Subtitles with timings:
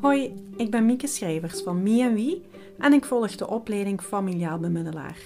[0.00, 2.42] Hoi, ik ben Mieke Schrijvers van Me Wie
[2.78, 5.18] en ik volg de opleiding Familiaal Bemiddelaar.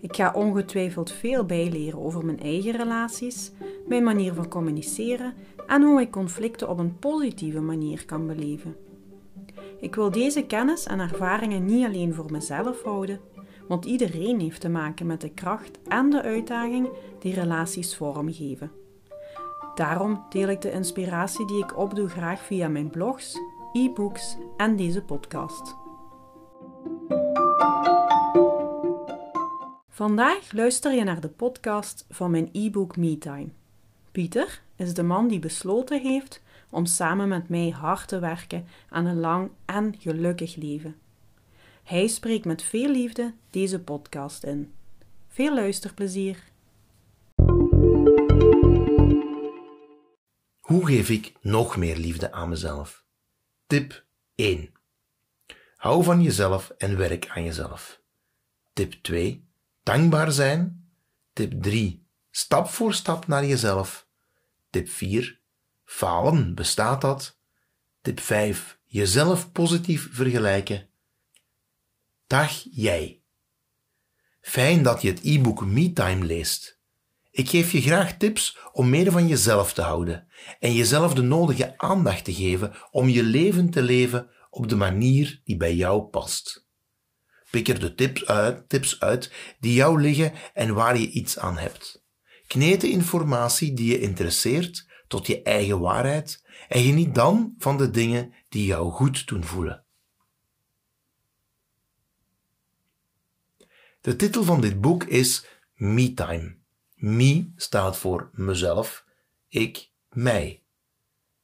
[0.00, 3.52] Ik ga ongetwijfeld veel bijleren over mijn eigen relaties,
[3.86, 5.34] mijn manier van communiceren
[5.66, 8.76] en hoe ik conflicten op een positieve manier kan beleven.
[9.80, 13.20] Ik wil deze kennis en ervaringen niet alleen voor mezelf houden,
[13.68, 16.88] want iedereen heeft te maken met de kracht en de uitdaging
[17.18, 18.70] die relaties vormgeven.
[19.78, 23.38] Daarom deel ik de inspiratie die ik opdoe graag via mijn blogs,
[23.72, 25.76] e-books en deze podcast.
[29.88, 33.48] Vandaag luister je naar de podcast van mijn e-book MeTime.
[34.12, 39.06] Pieter is de man die besloten heeft om samen met mij hard te werken aan
[39.06, 40.96] een lang en gelukkig leven.
[41.84, 44.72] Hij spreekt met veel liefde deze podcast in.
[45.28, 46.44] Veel luisterplezier!
[50.60, 53.06] Hoe geef ik nog meer liefde aan mezelf?
[53.68, 54.72] Tip 1.
[55.76, 58.00] Hou van jezelf en werk aan jezelf.
[58.72, 59.48] Tip 2.
[59.82, 60.90] Dankbaar zijn.
[61.32, 62.06] Tip 3.
[62.30, 64.08] Stap voor stap naar jezelf.
[64.70, 65.40] Tip 4.
[65.84, 67.38] Falen, bestaat dat?
[68.00, 68.78] Tip 5.
[68.84, 70.88] Jezelf positief vergelijken.
[72.26, 73.22] Dag jij.
[74.40, 76.77] Fijn dat je het e-book MeTime leest.
[77.38, 81.78] Ik geef je graag tips om meer van jezelf te houden en jezelf de nodige
[81.78, 86.66] aandacht te geven om je leven te leven op de manier die bij jou past.
[87.50, 91.58] Pik er de tips uit, tips uit die jou liggen en waar je iets aan
[91.58, 92.04] hebt.
[92.46, 97.90] Kneed de informatie die je interesseert tot je eigen waarheid en geniet dan van de
[97.90, 99.84] dingen die jou goed doen voelen.
[104.00, 106.57] De titel van dit boek is Me Time.
[106.98, 109.04] Me staat voor mezelf,
[109.48, 110.62] ik, mij.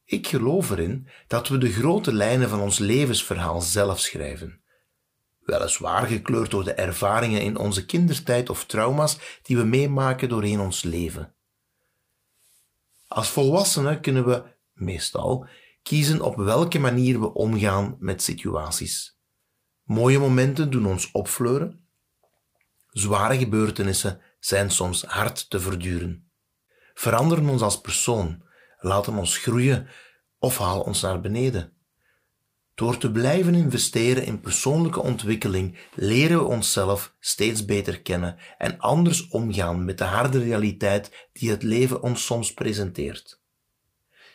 [0.04, 4.60] Ik geloof erin dat we de grote lijnen van ons levensverhaal zelf schrijven.
[5.38, 10.82] Weliswaar gekleurd door de ervaringen in onze kindertijd of trauma's die we meemaken doorheen ons
[10.82, 11.34] leven.
[13.08, 14.42] Als volwassenen kunnen we,
[14.72, 15.46] meestal,
[15.82, 19.18] kiezen op welke manier we omgaan met situaties.
[19.82, 21.86] Mooie momenten doen ons opfleuren.
[22.88, 26.30] Zware gebeurtenissen zijn soms hard te verduren.
[26.94, 28.42] Veranderen ons als persoon,
[28.78, 29.88] laten ons groeien
[30.38, 31.72] of halen ons naar beneden.
[32.74, 39.28] Door te blijven investeren in persoonlijke ontwikkeling leren we onszelf steeds beter kennen en anders
[39.28, 43.40] omgaan met de harde realiteit die het leven ons soms presenteert.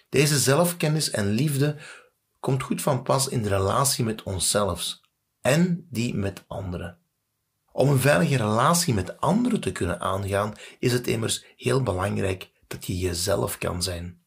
[0.09, 1.77] Deze zelfkennis en liefde
[2.39, 4.99] komt goed van pas in de relatie met onszelf
[5.41, 6.98] en die met anderen.
[7.71, 12.85] Om een veilige relatie met anderen te kunnen aangaan, is het immers heel belangrijk dat
[12.85, 14.21] je jezelf kan zijn.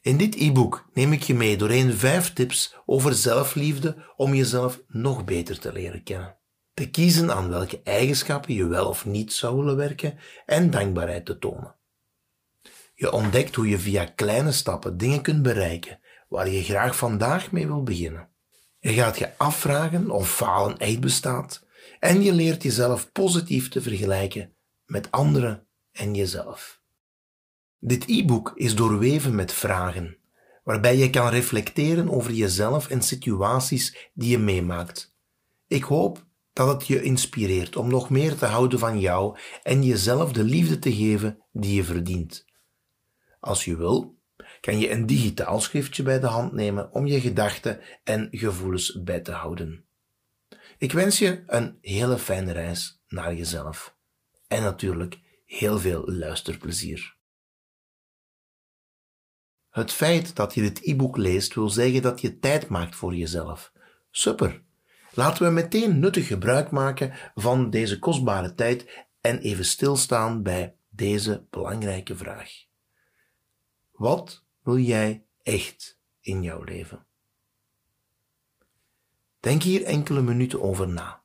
[0.00, 5.24] In dit e-book neem ik je mee doorheen vijf tips over zelfliefde om jezelf nog
[5.24, 6.36] beter te leren kennen.
[6.74, 11.38] Te kiezen aan welke eigenschappen je wel of niet zou willen werken en dankbaarheid te
[11.38, 11.74] tonen.
[12.94, 17.66] Je ontdekt hoe je via kleine stappen dingen kunt bereiken waar je graag vandaag mee
[17.66, 18.28] wil beginnen.
[18.78, 21.65] Je gaat je afvragen of falen echt bestaat
[21.98, 26.80] en je leert jezelf positief te vergelijken met anderen en jezelf.
[27.78, 30.18] Dit e-book is doorweven met vragen,
[30.64, 35.14] waarbij je kan reflecteren over jezelf en situaties die je meemaakt.
[35.66, 40.32] Ik hoop dat het je inspireert om nog meer te houden van jou en jezelf
[40.32, 42.44] de liefde te geven die je verdient.
[43.40, 44.18] Als je wil,
[44.60, 49.20] kan je een digitaal schriftje bij de hand nemen om je gedachten en gevoelens bij
[49.20, 49.85] te houden.
[50.78, 53.96] Ik wens je een hele fijne reis naar jezelf.
[54.48, 57.16] En natuurlijk heel veel luisterplezier.
[59.70, 63.72] Het feit dat je dit e-book leest wil zeggen dat je tijd maakt voor jezelf.
[64.10, 64.64] Super!
[65.12, 71.46] Laten we meteen nuttig gebruik maken van deze kostbare tijd en even stilstaan bij deze
[71.50, 72.50] belangrijke vraag.
[73.90, 77.05] Wat wil jij echt in jouw leven?
[79.46, 81.22] Denk hier enkele minuten over na.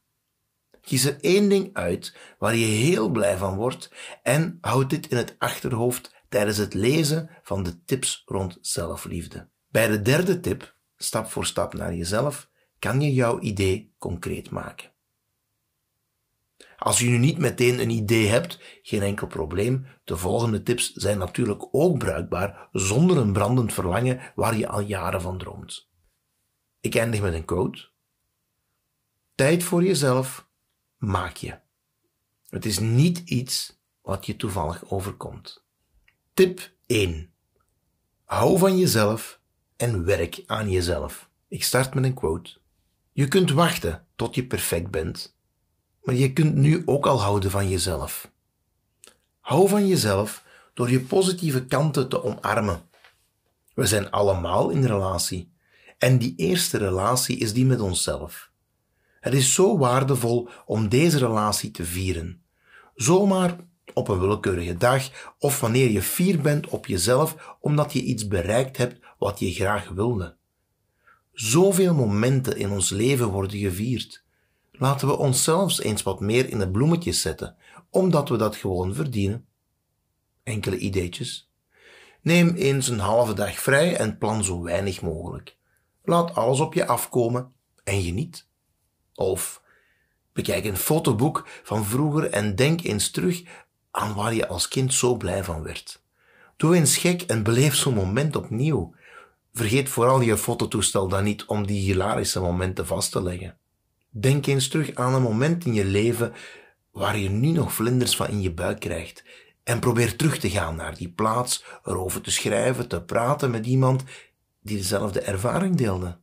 [0.82, 3.92] Kies er één ding uit waar je heel blij van wordt
[4.24, 9.50] en houd dit in het achterhoofd tijdens het lezen van de tips rond zelfliefde.
[9.68, 14.92] Bij de derde tip, stap voor stap naar jezelf, kan je jouw idee concreet maken.
[16.78, 19.86] Als je nu niet meteen een idee hebt, geen enkel probleem.
[20.04, 25.22] De volgende tips zijn natuurlijk ook bruikbaar zonder een brandend verlangen waar je al jaren
[25.22, 25.90] van droomt.
[26.80, 27.91] Ik eindig met een quote.
[29.42, 30.48] Tijd voor jezelf
[30.98, 31.60] maak je.
[32.50, 35.64] Het is niet iets wat je toevallig overkomt.
[36.34, 37.34] Tip 1.
[38.24, 39.40] Hou van jezelf
[39.78, 41.30] en werk aan jezelf.
[41.48, 42.58] Ik start met een quote.
[43.12, 45.36] Je kunt wachten tot je perfect bent,
[46.02, 48.32] maar je kunt nu ook al houden van jezelf.
[49.40, 52.82] Hou van jezelf door je positieve kanten te omarmen.
[53.74, 55.54] We zijn allemaal in relatie.
[55.98, 58.51] En die eerste relatie is die met onszelf.
[59.22, 62.42] Het is zo waardevol om deze relatie te vieren.
[62.96, 63.56] Zomaar
[63.94, 68.78] op een willekeurige dag of wanneer je fier bent op jezelf omdat je iets bereikt
[68.78, 70.36] hebt wat je graag wilde.
[71.34, 74.24] Zoveel momenten in ons leven worden gevierd.
[74.72, 77.56] Laten we onszelf eens wat meer in de bloemetjes zetten,
[77.90, 79.46] omdat we dat gewoon verdienen.
[80.44, 81.50] Enkele ideetjes.
[82.22, 85.58] Neem eens een halve dag vrij en plan zo weinig mogelijk.
[86.04, 87.54] Laat alles op je afkomen
[87.84, 88.50] en geniet.
[89.16, 89.62] Of
[90.34, 93.44] bekijk een fotoboek van vroeger en denk eens terug
[93.92, 96.02] aan waar je als kind zo blij van werd.
[96.58, 98.96] Doe eens gek en beleef zo'n moment opnieuw.
[99.54, 103.58] Vergeet vooral je fototoestel dan niet om die hilarische momenten vast te leggen.
[104.10, 106.34] Denk eens terug aan een moment in je leven
[106.92, 109.24] waar je nu nog vlinders van in je buik krijgt.
[109.64, 114.04] En probeer terug te gaan naar die plaats, erover te schrijven, te praten met iemand
[114.62, 116.18] die dezelfde ervaring deelde.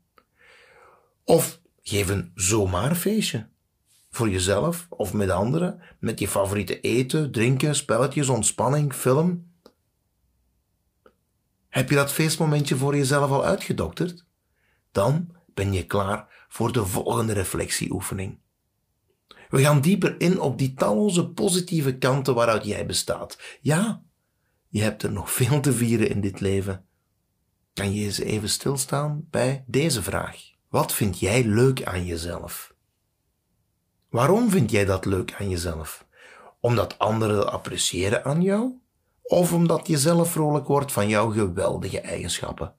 [1.24, 1.57] Of
[1.88, 3.48] geef een zomaar feestje.
[4.10, 9.52] Voor jezelf of met anderen, met je favoriete eten, drinken, spelletjes, ontspanning, film.
[11.68, 14.24] Heb je dat feestmomentje voor jezelf al uitgedokterd?
[14.92, 18.38] Dan ben je klaar voor de volgende reflectieoefening.
[19.48, 23.58] We gaan dieper in op die talloze positieve kanten waaruit jij bestaat.
[23.60, 24.02] Ja,
[24.68, 26.86] je hebt er nog veel te vieren in dit leven.
[27.72, 30.47] Kan je eens even stilstaan bij deze vraag?
[30.68, 32.74] Wat vind jij leuk aan jezelf?
[34.08, 36.06] Waarom vind jij dat leuk aan jezelf?
[36.60, 38.72] Omdat anderen appreciëren aan jou?
[39.22, 42.74] Of omdat je zelf vrolijk wordt van jouw geweldige eigenschappen?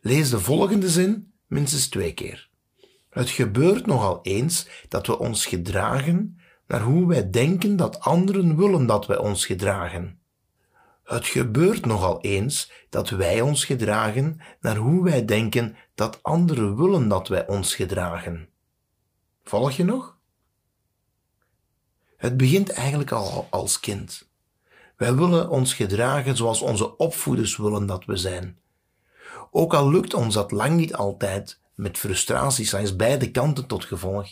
[0.00, 2.48] Lees de volgende zin minstens twee keer.
[3.10, 8.86] Het gebeurt nogal eens dat we ons gedragen naar hoe wij denken dat anderen willen
[8.86, 10.20] dat wij ons gedragen.
[11.04, 17.08] Het gebeurt nogal eens dat wij ons gedragen naar hoe wij denken dat anderen willen
[17.08, 18.48] dat wij ons gedragen.
[19.44, 20.16] Volg je nog?
[22.16, 24.28] Het begint eigenlijk al als kind.
[24.96, 28.58] Wij willen ons gedragen zoals onze opvoeders willen dat we zijn.
[29.50, 34.28] Ook al lukt ons dat lang niet altijd, met frustraties langs beide kanten tot gevolg.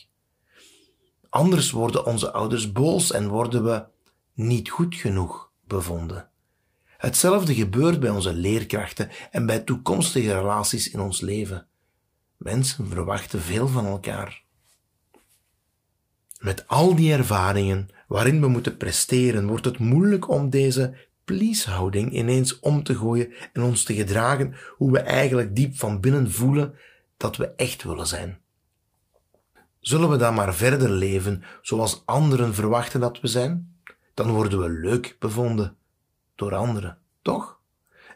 [1.28, 3.84] Anders worden onze ouders boos en worden we
[4.32, 6.30] niet goed genoeg bevonden.
[6.96, 11.66] Hetzelfde gebeurt bij onze leerkrachten en bij toekomstige relaties in ons leven.
[12.37, 14.44] Mensen verwachten veel van elkaar.
[16.38, 20.94] Met al die ervaringen waarin we moeten presteren, wordt het moeilijk om deze
[21.25, 26.31] please-houding ineens om te gooien en ons te gedragen hoe we eigenlijk diep van binnen
[26.31, 26.75] voelen
[27.16, 28.40] dat we echt willen zijn.
[29.81, 33.76] Zullen we dan maar verder leven zoals anderen verwachten dat we zijn?
[34.14, 35.76] Dan worden we leuk bevonden
[36.37, 37.59] door anderen, toch?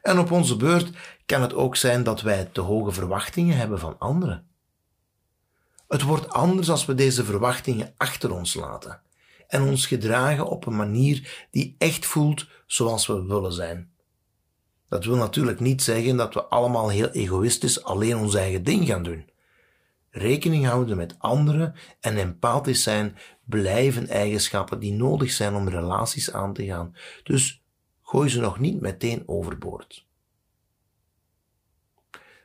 [0.03, 0.91] En op onze beurt
[1.27, 4.49] kan het ook zijn dat wij te hoge verwachtingen hebben van anderen.
[5.89, 9.03] Het wordt anders als we deze verwachtingen achter ons laten
[9.49, 13.91] en ons gedragen op een manier die echt voelt zoals we willen zijn.
[14.89, 19.03] Dat wil natuurlijk niet zeggen dat we allemaal heel egoïstisch alleen ons eigen ding gaan
[19.03, 19.31] doen.
[20.11, 26.53] Rekening houden met anderen en empathisch zijn blijven eigenschappen die nodig zijn om relaties aan
[26.53, 26.97] te gaan.
[27.23, 27.60] Dus
[28.11, 30.07] gooi ze nog niet meteen overboord.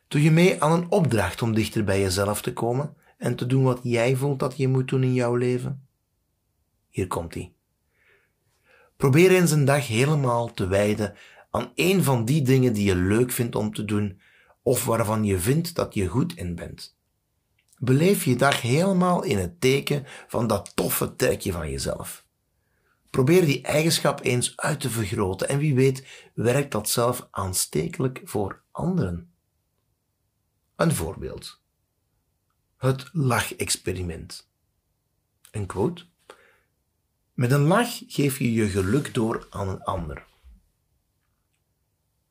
[0.08, 3.64] Doe je mee aan een opdracht om dichter bij jezelf te komen en te doen
[3.64, 5.88] wat jij voelt dat je moet doen in jouw leven?
[6.90, 7.56] Hier komt ie.
[8.98, 11.16] Probeer eens een dag helemaal te wijden
[11.50, 14.20] aan een van die dingen die je leuk vindt om te doen
[14.62, 16.98] of waarvan je vindt dat je goed in bent.
[17.78, 22.25] Beleef je dag helemaal in het teken van dat toffe trekje van jezelf.
[23.16, 28.62] Probeer die eigenschap eens uit te vergroten en wie weet werkt dat zelf aanstekelijk voor
[28.72, 29.34] anderen.
[30.76, 31.62] Een voorbeeld.
[32.78, 34.50] Het lachexperiment.
[35.52, 36.06] Een quote.
[37.34, 40.26] Met een lach geef je je geluk door aan een ander.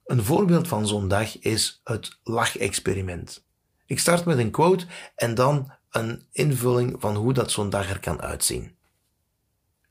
[0.04, 3.46] Een voorbeeld van zo'n dag is het lachexperiment.
[3.86, 8.00] Ik start met een quote en dan een invulling van hoe dat zo'n dag er
[8.00, 8.76] kan uitzien.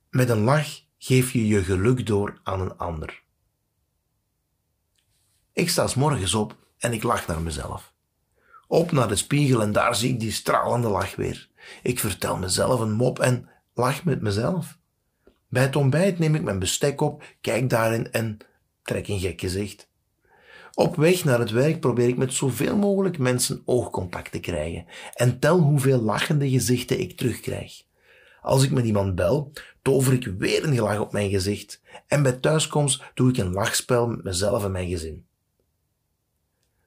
[0.10, 3.24] Met een lach geef je je geluk door aan een ander.
[5.54, 7.94] Ik sta s morgens op en ik lach naar mezelf.
[8.68, 11.50] Op naar de spiegel en daar zie ik die stralende lach weer.
[11.82, 14.78] Ik vertel mezelf een mop en lach met mezelf.
[15.48, 18.38] Bij het ontbijt neem ik mijn bestek op, kijk daarin en
[18.84, 19.88] trek een gek gezicht.
[20.74, 25.40] Op weg naar het werk probeer ik met zoveel mogelijk mensen oogcontact te krijgen en
[25.40, 27.84] tel hoeveel lachende gezichten ik terugkrijg.
[28.44, 32.32] Als ik met iemand bel, tover ik weer een gelach op mijn gezicht en bij
[32.32, 35.26] thuiskomst doe ik een lachspel met mezelf en mijn gezin.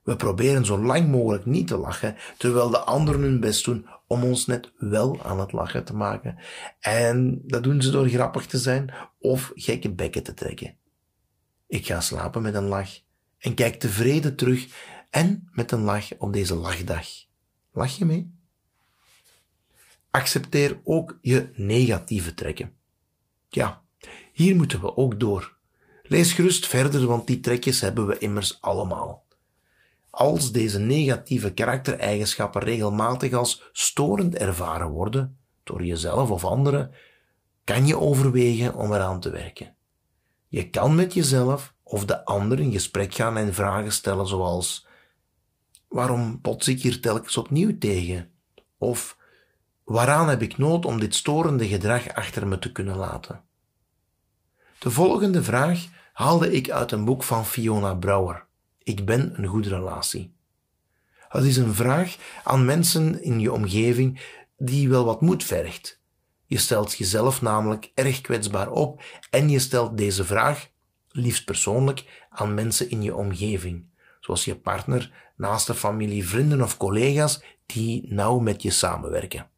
[0.02, 4.22] We proberen zo lang mogelijk niet te lachen, terwijl de anderen hun best doen om
[4.24, 6.38] ons net wel aan het lachen te maken.
[6.80, 10.76] En dat doen ze door grappig te zijn of gekke bekken te trekken.
[11.66, 12.90] Ik ga slapen met een lach
[13.38, 14.66] en kijk tevreden terug
[15.10, 17.06] en met een lach op deze lachdag.
[17.72, 18.35] Lach je mee?
[20.16, 22.72] Accepteer ook je negatieve trekken.
[23.48, 23.82] Ja,
[24.32, 25.56] hier moeten we ook door.
[26.02, 29.24] Lees gerust verder, want die trekjes hebben we immers allemaal.
[30.10, 36.90] Als deze negatieve karaktereigenschappen regelmatig als storend ervaren worden, door jezelf of anderen,
[37.64, 39.74] kan je overwegen om eraan te werken.
[40.48, 44.86] Je kan met jezelf of de ander in gesprek gaan en vragen stellen zoals
[45.88, 48.30] Waarom bots ik hier telkens opnieuw tegen?
[48.78, 49.24] Of
[49.86, 53.42] Waaraan heb ik nood om dit storende gedrag achter me te kunnen laten?
[54.78, 58.46] De volgende vraag haalde ik uit een boek van Fiona Brouwer.
[58.82, 60.34] Ik ben een goede relatie.
[61.28, 64.20] Het is een vraag aan mensen in je omgeving
[64.56, 66.00] die wel wat moed vergt.
[66.46, 70.68] Je stelt jezelf namelijk erg kwetsbaar op en je stelt deze vraag,
[71.08, 73.84] liefst persoonlijk, aan mensen in je omgeving,
[74.20, 79.54] zoals je partner, naaste familie, vrienden of collega's die nauw met je samenwerken.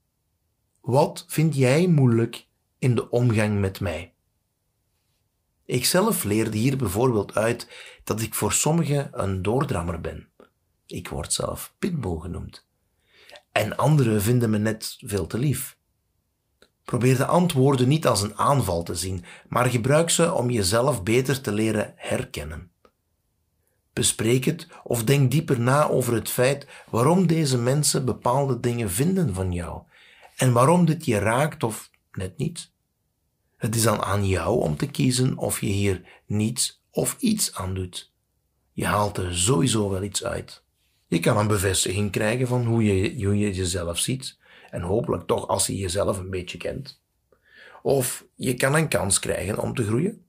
[0.88, 2.46] Wat vind jij moeilijk
[2.78, 4.14] in de omgang met mij?
[5.64, 7.68] Ikzelf leerde hier bijvoorbeeld uit
[8.04, 10.28] dat ik voor sommigen een doordrammer ben.
[10.86, 12.66] Ik word zelf pitbull genoemd.
[13.52, 15.76] En anderen vinden me net veel te lief.
[16.84, 21.40] Probeer de antwoorden niet als een aanval te zien, maar gebruik ze om jezelf beter
[21.40, 22.70] te leren herkennen.
[23.92, 29.34] Bespreek het of denk dieper na over het feit waarom deze mensen bepaalde dingen vinden
[29.34, 29.82] van jou
[30.38, 32.70] en waarom dit je raakt of net niet.
[33.56, 37.74] Het is dan aan jou om te kiezen of je hier niets of iets aan
[37.74, 38.12] doet.
[38.72, 40.62] Je haalt er sowieso wel iets uit.
[41.06, 44.38] Je kan een bevestiging krijgen van hoe je, hoe je jezelf ziet
[44.70, 47.02] en hopelijk toch als je jezelf een beetje kent.
[47.82, 50.24] Of je kan een kans krijgen om te groeien.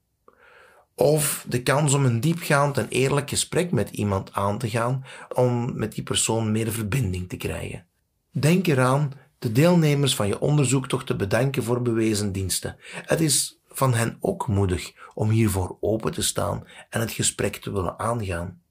[0.95, 5.03] Of de kans om een diepgaand en eerlijk gesprek met iemand aan te gaan
[5.35, 7.87] om met die persoon meer verbinding te krijgen.
[8.31, 12.75] Denk eraan de deelnemers van je onderzoek toch te bedanken voor bewezen diensten.
[12.81, 17.71] Het is van hen ook moedig om hiervoor open te staan en het gesprek te
[17.71, 18.61] willen aangaan.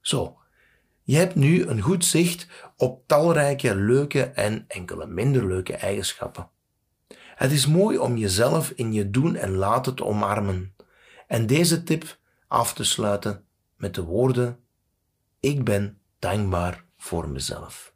[0.00, 0.38] Zo,
[1.02, 2.46] je hebt nu een goed zicht
[2.76, 6.50] op talrijke leuke en enkele minder leuke eigenschappen.
[7.34, 10.74] Het is mooi om jezelf in je doen en laten te omarmen
[11.26, 13.44] en deze tip af te sluiten
[13.76, 14.58] met de woorden:
[15.40, 17.91] Ik ben dankbaar voor mezelf.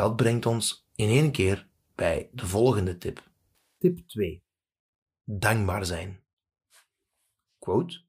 [0.00, 3.30] Dat brengt ons in één keer bij de volgende tip.
[3.78, 4.44] Tip 2.
[5.24, 6.22] Dankbaar zijn.
[7.58, 8.02] Quote.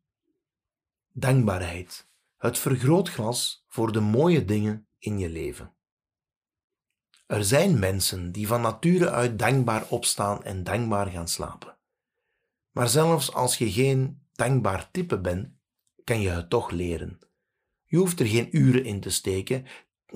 [1.14, 2.10] Dankbaarheid.
[2.38, 5.74] Het vergrootglas voor de mooie dingen in je leven.
[7.26, 11.78] Er zijn mensen die van nature uit dankbaar opstaan en dankbaar gaan slapen.
[12.72, 15.50] Maar zelfs als je geen dankbaar type bent,
[16.04, 17.20] kan je het toch leren.
[17.84, 19.66] Je hoeft er geen uren in te steken,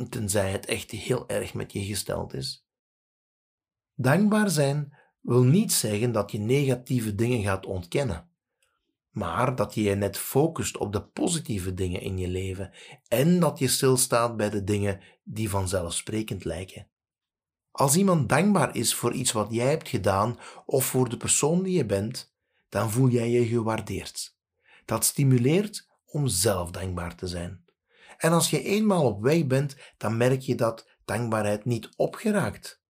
[0.10, 2.68] tenzij het echt heel erg met je gesteld is.
[3.96, 8.30] Dankbaar zijn wil niet zeggen dat je negatieve dingen gaat ontkennen,
[9.10, 12.72] maar dat je je net focust op de positieve dingen in je leven
[13.08, 16.88] en dat je stilstaat bij de dingen die vanzelfsprekend lijken.
[17.72, 21.78] Als iemand dankbaar is voor iets wat jij hebt gedaan of voor de persoon die
[21.78, 22.34] je bent,
[22.70, 24.38] dan voel jij je gewaardeerd.
[24.86, 27.65] Dat stimuleert om zelf dankbaar te zijn.
[28.18, 32.84] En als je eenmaal op weg bent, dan merk je dat dankbaarheid niet opgeraakt.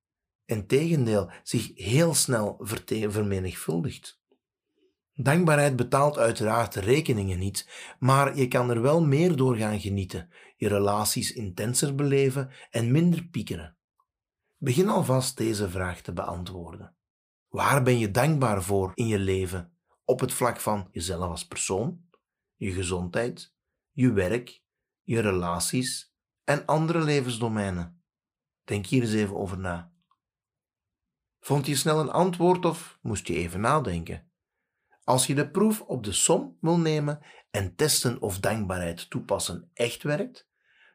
[0.46, 4.24] Integendeel, zich heel snel vermenigvuldigt.
[5.14, 10.68] Dankbaarheid betaalt uiteraard rekeningen niet, maar je kan er wel meer door gaan genieten, je
[10.68, 13.78] relaties intenser beleven en minder piekeren.
[14.58, 16.96] Begin alvast deze vraag te beantwoorden.
[17.48, 22.02] Waar ben je dankbaar voor in je leven op het vlak van jezelf als persoon,
[22.56, 23.54] je gezondheid,
[23.92, 24.62] je werk,
[25.06, 28.04] je relaties en andere levensdomeinen.
[28.64, 29.94] Denk hier eens even over na.
[31.40, 34.30] Vond je snel een antwoord of moest je even nadenken?
[35.04, 37.20] Als je de proef op de som wil nemen
[37.52, 40.50] en testen of dankbaarheid toepassen echt werkt,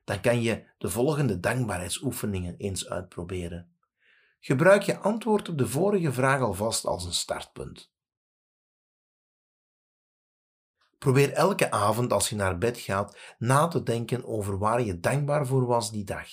[0.05, 3.75] dan kan je de volgende dankbaarheidsoefeningen eens uitproberen.
[4.41, 7.93] Gebruik je antwoord op de vorige vraag alvast als een startpunt.
[11.01, 15.47] Probeer elke avond als je naar bed gaat na te denken over waar je dankbaar
[15.47, 16.29] voor was die dag.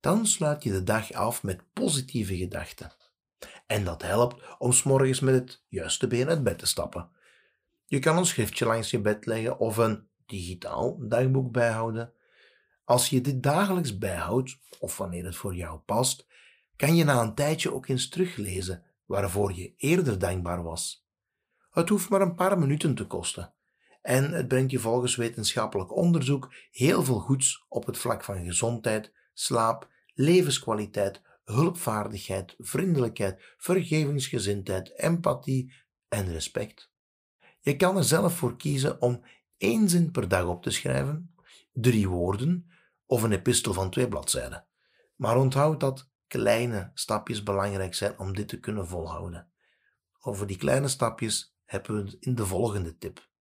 [0.00, 2.92] Dan sluit je de dag af met positieve gedachten.
[3.66, 7.10] En dat helpt om s'morgens met het juiste been uit bed te stappen.
[7.86, 12.12] Je kan een schriftje langs je bed leggen of een digitaal dagboek bijhouden.
[12.84, 16.26] Als je dit dagelijks bijhoudt, of wanneer het voor jou past,
[16.76, 21.08] kan je na een tijdje ook eens teruglezen waarvoor je eerder dankbaar was.
[21.70, 23.53] Het hoeft maar een paar minuten te kosten.
[24.04, 29.12] En het brengt je volgens wetenschappelijk onderzoek heel veel goeds op het vlak van gezondheid,
[29.32, 35.72] slaap, levenskwaliteit, hulpvaardigheid, vriendelijkheid, vergevingsgezindheid, empathie
[36.08, 36.90] en respect.
[37.60, 39.24] Je kan er zelf voor kiezen om
[39.56, 41.34] één zin per dag op te schrijven,
[41.72, 42.70] drie woorden
[43.06, 44.66] of een epistel van twee bladzijden.
[45.16, 49.48] Maar onthoud dat kleine stapjes belangrijk zijn om dit te kunnen volhouden.
[50.20, 53.32] Over die kleine stapjes hebben we het in de volgende tip.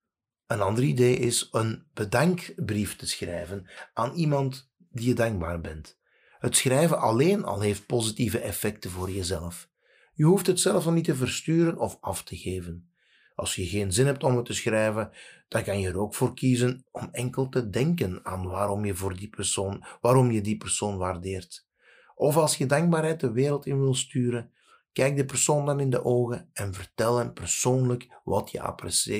[0.48, 6.00] Een ander idee is een bedankbrief te schrijven aan iemand die je dankbaar bent.
[6.40, 9.70] Het schrijven alleen al heeft positieve effecten voor jezelf.
[10.14, 12.90] Je hoeft het zelf dan niet te versturen of af te geven.
[13.36, 15.12] Als je geen zin hebt om het te schrijven,
[15.48, 19.16] dan kan je er ook voor kiezen om enkel te denken aan waarom je voor
[19.16, 21.68] die persoon, waarom je die persoon waardeert.
[22.16, 24.52] Of als je dankbaarheid de wereld in wil sturen,
[24.94, 28.62] kijk de persoon dan in de ogen en vertel hem persoonlijk wat je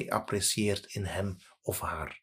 [0.10, 2.22] apprecieert in hem of haar.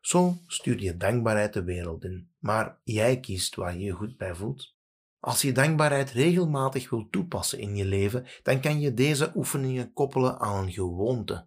[0.00, 4.34] Zo stuur je dankbaarheid de wereld in, maar jij kiest waar je je goed bij
[4.34, 4.74] voelt.
[5.20, 10.38] Als je dankbaarheid regelmatig wil toepassen in je leven, dan kan je deze oefeningen koppelen
[10.38, 11.46] aan een gewoonte.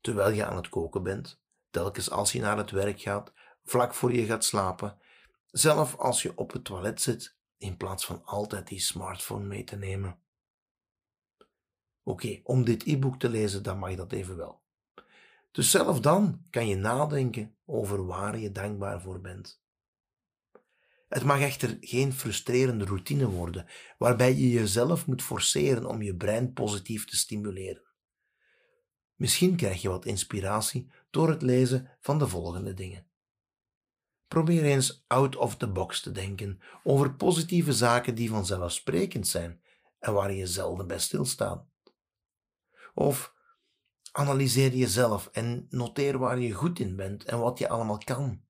[0.00, 3.32] Terwijl je aan het koken bent, telkens als je naar het werk gaat,
[3.64, 4.98] vlak voor je gaat slapen,
[5.50, 9.76] zelf als je op het toilet zit, in plaats van altijd die smartphone mee te
[9.76, 10.21] nemen.
[12.02, 14.62] Oké, om dit e-book te lezen, dan mag dat even wel.
[15.50, 19.60] Dus zelf dan kan je nadenken over waar je dankbaar voor bent.
[21.08, 23.66] Het mag echter geen frustrerende routine worden,
[23.98, 27.82] waarbij je jezelf moet forceren om je brein positief te stimuleren.
[29.14, 33.06] Misschien krijg je wat inspiratie door het lezen van de volgende dingen.
[34.28, 39.62] Probeer eens out of the box te denken over positieve zaken die vanzelfsprekend zijn
[39.98, 41.71] en waar je zelden bij stilstaat.
[42.94, 43.34] Of
[44.12, 48.42] analyseer jezelf en noteer waar je goed in bent en wat je allemaal kan.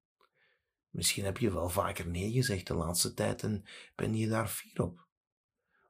[0.88, 4.83] Misschien heb je wel vaker nee gezegd de laatste tijd en ben je daar fier
[4.83, 5.07] op.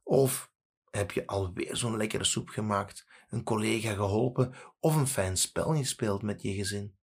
[0.02, 0.52] Of
[0.90, 6.22] heb je alweer zo'n lekkere soep gemaakt, een collega geholpen of een fijn spel gespeeld
[6.22, 6.96] met je gezin.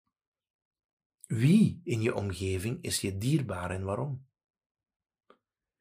[1.26, 4.28] Wie in je omgeving is je dierbaar en waarom?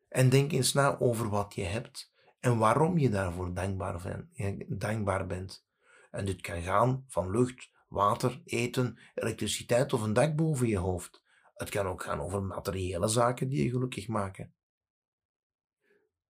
[0.09, 4.27] En denk eens na over wat je hebt en waarom je daarvoor dankbaar,
[4.69, 5.67] dankbaar bent.
[6.11, 11.23] En dit kan gaan van lucht, water, eten, elektriciteit of een dak boven je hoofd.
[11.55, 14.53] Het kan ook gaan over materiële zaken die je gelukkig maken.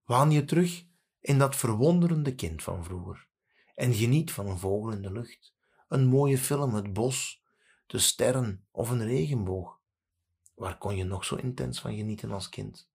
[0.05, 0.85] Waan je terug
[1.21, 3.29] in dat verwonderende kind van vroeger
[3.75, 5.55] en geniet van een vogel in de lucht,
[5.89, 7.43] een mooie film, het bos,
[7.87, 9.81] de sterren of een regenboog.
[10.55, 12.88] Waar kon je nog zo intens van genieten als kind?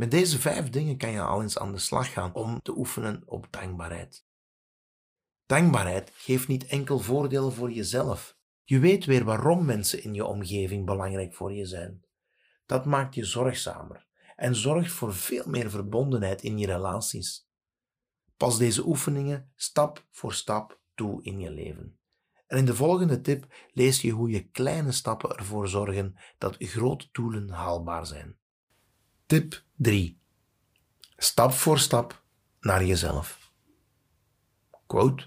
[0.00, 3.22] Met deze vijf dingen kan je al eens aan de slag gaan om te oefenen
[3.26, 4.26] op dankbaarheid.
[5.46, 8.36] Dankbaarheid geeft niet enkel voordelen voor jezelf.
[8.64, 12.04] Je weet weer waarom mensen in je omgeving belangrijk voor je zijn.
[12.66, 17.48] Dat maakt je zorgzamer en zorgt voor veel meer verbondenheid in je relaties.
[18.36, 21.98] Pas deze oefeningen stap voor stap toe in je leven.
[22.46, 27.08] En in de volgende tip lees je hoe je kleine stappen ervoor zorgen dat grote
[27.12, 28.39] doelen haalbaar zijn.
[29.30, 30.18] Tip 3.
[31.16, 32.22] Stap voor stap
[32.60, 33.52] naar jezelf.
[34.86, 35.26] Quote.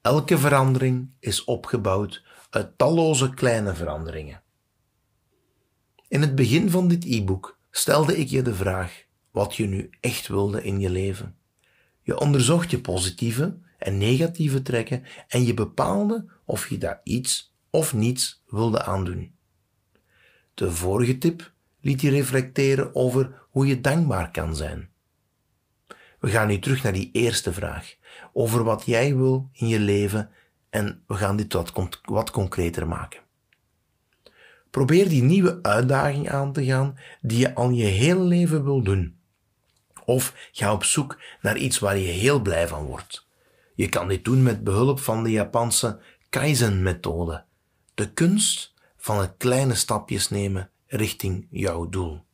[0.00, 4.42] Elke verandering is opgebouwd uit talloze kleine veranderingen.
[6.08, 10.28] In het begin van dit e-book stelde ik je de vraag wat je nu echt
[10.28, 11.36] wilde in je leven.
[12.02, 17.94] Je onderzocht je positieve en negatieve trekken en je bepaalde of je daar iets of
[17.94, 19.34] niets wilde aandoen.
[20.54, 24.88] De vorige tip liet je reflecteren over hoe je dankbaar kan zijn.
[26.18, 27.94] We gaan nu terug naar die eerste vraag,
[28.32, 30.30] over wat jij wil in je leven
[30.70, 33.20] en we gaan dit wat, wat concreter maken.
[34.70, 39.18] Probeer die nieuwe uitdaging aan te gaan die je al je hele leven wil doen.
[40.04, 43.26] Of ga op zoek naar iets waar je heel blij van wordt.
[43.74, 47.44] Je kan dit doen met behulp van de Japanse Kaizen-methode,
[47.94, 52.24] de kunst van het kleine stapjes nemen richting jouw doel.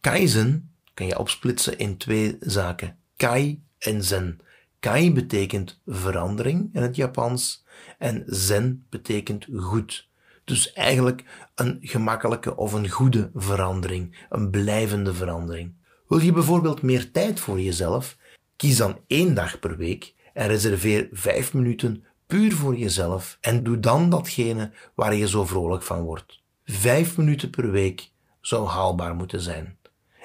[0.00, 4.38] Kaizen kan je opsplitsen in twee zaken, kai en zen.
[4.80, 7.64] Kai betekent verandering in het Japans
[7.98, 10.08] En zen betekent goed.
[10.44, 15.74] Dus eigenlijk een gemakkelijke of een goede verandering, een blijvende verandering.
[16.08, 18.16] Wil je bijvoorbeeld meer tijd voor jezelf?
[18.56, 23.80] Kies dan één dag per week en reserveer vijf minuten puur voor jezelf en doe
[23.80, 26.41] dan datgene waar je zo vrolijk van wordt.
[26.64, 29.76] Vijf minuten per week zou haalbaar moeten zijn.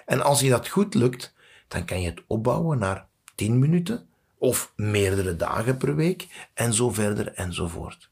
[0.05, 1.33] En als je dat goed lukt,
[1.67, 6.91] dan kan je het opbouwen naar 10 minuten of meerdere dagen per week en zo
[6.91, 8.09] verder enzovoort.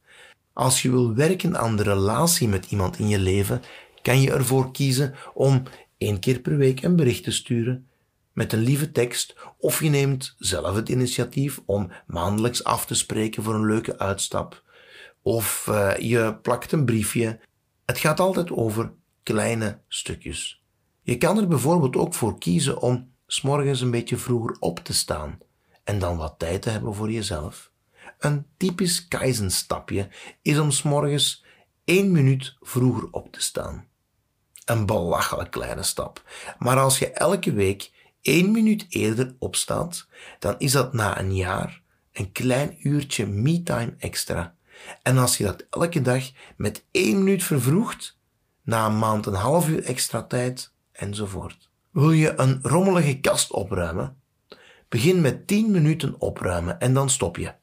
[0.54, 3.62] Als je wil werken aan de relatie met iemand in je leven,
[4.02, 5.64] kan je ervoor kiezen om
[5.98, 7.88] één keer per week een bericht te sturen
[8.36, 13.44] met een lieve tekst, of je neemt zelf het initiatief om maandelijks af te spreken
[13.44, 14.64] voor een leuke uitstap,
[15.22, 17.40] of uh, je plakt een briefje.
[17.86, 18.94] Het gaat altijd over
[19.24, 20.64] kleine stukjes.
[21.02, 25.38] Je kan er bijvoorbeeld ook voor kiezen om s'morgens een beetje vroeger op te staan
[25.84, 27.72] en dan wat tijd te hebben voor jezelf.
[28.20, 30.10] Een typisch Kaizen-stapje
[30.42, 31.46] is om s'morgens
[31.84, 33.88] één minuut vroeger op te staan.
[34.66, 36.24] Een belachelijk kleine stap.
[36.60, 40.08] Maar als je elke week één minuut eerder opstaat,
[40.40, 44.56] dan is dat na een jaar een klein uurtje me-time extra.
[45.02, 48.20] En als je dat elke dag met één minuut vervroegt,
[48.64, 51.70] na een maand een half uur extra tijd, enzovoort.
[51.92, 54.22] Wil je een rommelige kast opruimen?
[54.90, 57.54] Begin met 10 minuten opruimen en dan stop je.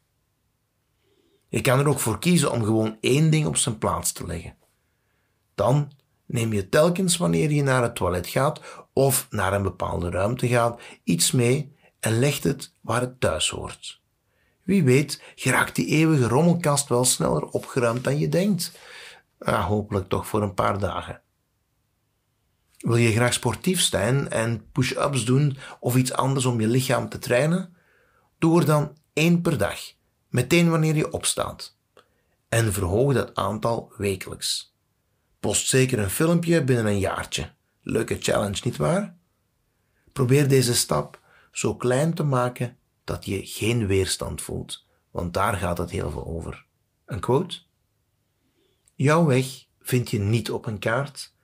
[1.49, 4.57] Je kan er ook voor kiezen om gewoon één ding op zijn plaats te leggen.
[5.55, 5.93] Dan
[6.27, 8.61] neem je telkens wanneer je naar het toilet gaat
[8.93, 14.02] of naar een bepaalde ruimte gaat iets mee en legt het waar het thuis hoort.
[14.63, 18.73] Wie weet geraakt die eeuwige rommelkast wel sneller opgeruimd dan je denkt.
[19.39, 21.21] Hopelijk toch voor een paar dagen.
[22.79, 27.19] Wil je graag sportief zijn en push-ups doen of iets anders om je lichaam te
[27.19, 27.77] trainen?
[28.39, 29.79] Doe er dan één per dag,
[30.29, 31.77] meteen wanneer je opstaat.
[32.49, 34.77] En verhoog dat aantal wekelijks.
[35.41, 37.51] Post zeker een filmpje binnen een jaartje.
[37.83, 39.17] Leuke challenge, nietwaar?
[40.13, 41.21] Probeer deze stap
[41.53, 46.27] zo klein te maken dat je geen weerstand voelt, want daar gaat het heel veel
[46.27, 46.67] over.
[47.07, 47.61] Een quote?
[48.95, 51.35] Jouw weg vind je niet op een kaart,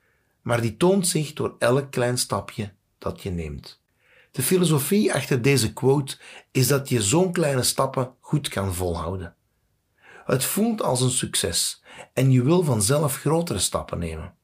[0.42, 3.83] maar die toont zich door elk klein stapje dat je neemt.
[4.31, 6.18] De filosofie achter deze quote
[6.51, 9.37] is dat je zo'n kleine stappen goed kan volhouden.
[10.25, 14.38] Het voelt als een succes en je wil vanzelf grotere stappen nemen.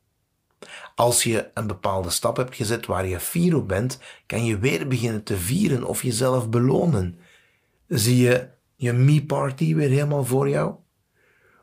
[0.94, 4.88] Als je een bepaalde stap hebt gezet waar je fier op bent, kan je weer
[4.88, 7.18] beginnen te vieren of jezelf belonen.
[7.88, 10.74] Zie je je me-party weer helemaal voor jou?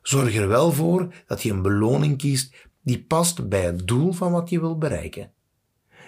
[0.02, 4.32] Zorg er wel voor dat je een beloning kiest die past bij het doel van
[4.32, 5.32] wat je wil bereiken.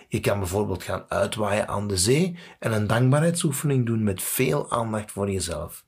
[0.08, 5.12] Je kan bijvoorbeeld gaan uitwaaien aan de zee en een dankbaarheidsoefening doen met veel aandacht
[5.12, 5.86] voor jezelf.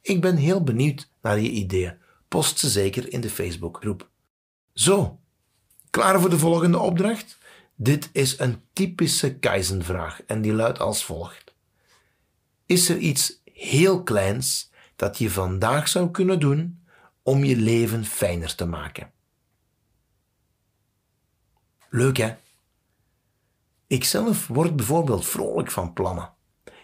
[0.00, 1.98] Ik ben heel benieuwd naar je ideeën.
[2.28, 4.10] Post ze zeker in de Facebookgroep.
[4.72, 5.18] Zo,
[5.94, 7.38] klaar voor de volgende opdracht?
[7.74, 11.54] Dit is een typische Kaizenvraag en die luidt als volgt.
[12.66, 16.84] Is er iets heel kleins dat je vandaag zou kunnen doen
[17.22, 19.10] om je leven fijner te maken?
[21.90, 22.34] Leuk hè?
[23.86, 26.32] Ikzelf word bijvoorbeeld vrolijk van plannen.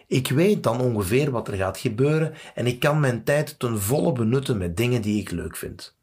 [0.07, 4.13] Ik weet dan ongeveer wat er gaat gebeuren en ik kan mijn tijd ten volle
[4.13, 5.99] benutten met dingen die ik leuk vind.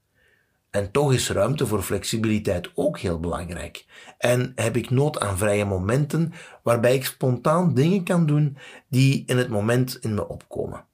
[0.69, 3.86] En toch is ruimte voor flexibiliteit ook heel belangrijk.
[4.17, 8.58] En heb ik nood aan vrije momenten waarbij ik spontaan dingen kan doen
[8.89, 10.86] die in het moment in me opkomen.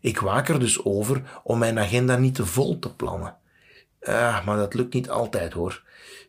[0.00, 3.36] Ik waak er dus over om mijn agenda niet te vol te plannen.
[4.02, 5.82] Ah, maar dat lukt niet altijd hoor.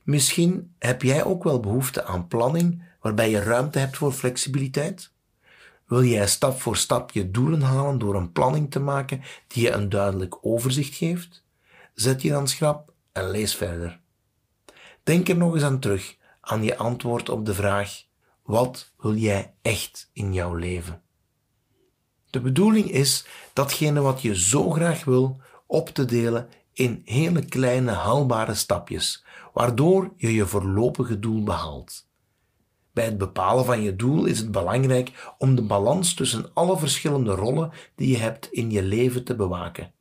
[0.03, 5.11] Misschien heb jij ook wel behoefte aan planning waarbij je ruimte hebt voor flexibiliteit?
[5.87, 9.71] Wil jij stap voor stap je doelen halen door een planning te maken die je
[9.71, 11.44] een duidelijk overzicht geeft?
[11.95, 13.99] Zet je dan schrap en lees verder.
[15.03, 18.03] Denk er nog eens aan terug, aan je antwoord op de vraag:
[18.43, 21.01] wat wil jij echt in jouw leven?
[22.29, 27.91] De bedoeling is datgene wat je zo graag wil op te delen in hele kleine
[27.91, 32.07] haalbare stapjes, waardoor je je voorlopige doel behaalt.
[32.93, 37.31] Bij het bepalen van je doel is het belangrijk om de balans tussen alle verschillende
[37.31, 39.93] rollen die je hebt in je leven te bewaken.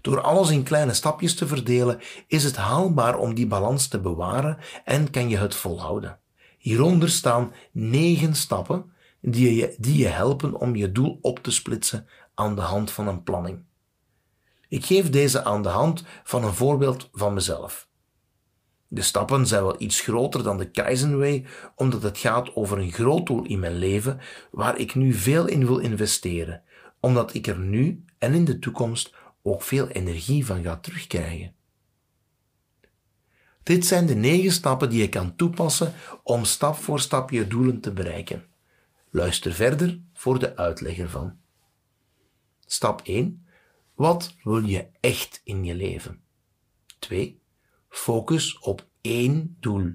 [0.00, 4.58] Door alles in kleine stapjes te verdelen, is het haalbaar om die balans te bewaren
[4.84, 6.18] en kan je het volhouden.
[6.58, 12.06] Hieronder staan negen stappen die je, die je helpen om je doel op te splitsen
[12.34, 13.62] aan de hand van een planning.
[14.68, 17.88] Ik geef deze aan de hand van een voorbeeld van mezelf.
[18.88, 23.26] De stappen zijn wel iets groter dan de Kaizenway, omdat het gaat over een groot
[23.26, 26.62] doel in mijn leven waar ik nu veel in wil investeren,
[27.00, 31.54] omdat ik er nu en in de toekomst ook veel energie van gaat terugkrijgen.
[33.62, 37.80] Dit zijn de negen stappen die je kan toepassen om stap voor stap je doelen
[37.80, 38.46] te bereiken.
[39.10, 41.38] Luister verder voor de uitleg ervan.
[42.66, 43.46] Stap 1.
[43.94, 46.22] Wat wil je echt in je leven?
[46.98, 47.40] 2.
[47.88, 49.92] Focus op één doel.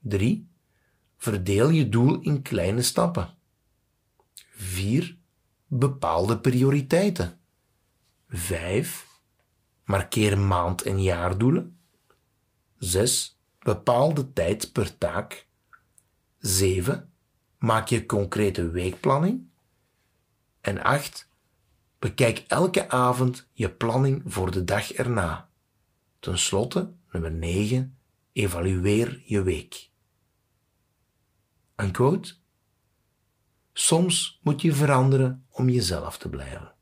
[0.00, 0.48] 3.
[1.16, 3.34] Verdeel je doel in kleine stappen.
[4.50, 5.16] 4.
[5.66, 7.40] Bepaalde prioriteiten.
[8.28, 9.06] 5.
[9.84, 11.78] Markeer maand- en jaardoelen.
[12.78, 13.40] 6.
[13.58, 15.46] Bepaalde tijd per taak.
[16.38, 17.12] 7.
[17.58, 19.48] Maak je concrete weekplanning.
[20.60, 21.28] En 8.
[21.98, 25.50] Bekijk elke avond je planning voor de dag erna.
[26.18, 27.98] Ten slotte, nummer 9.
[28.32, 29.90] Evalueer je week.
[31.76, 32.34] Een quote?
[33.72, 36.75] Soms moet je veranderen om jezelf te blijven.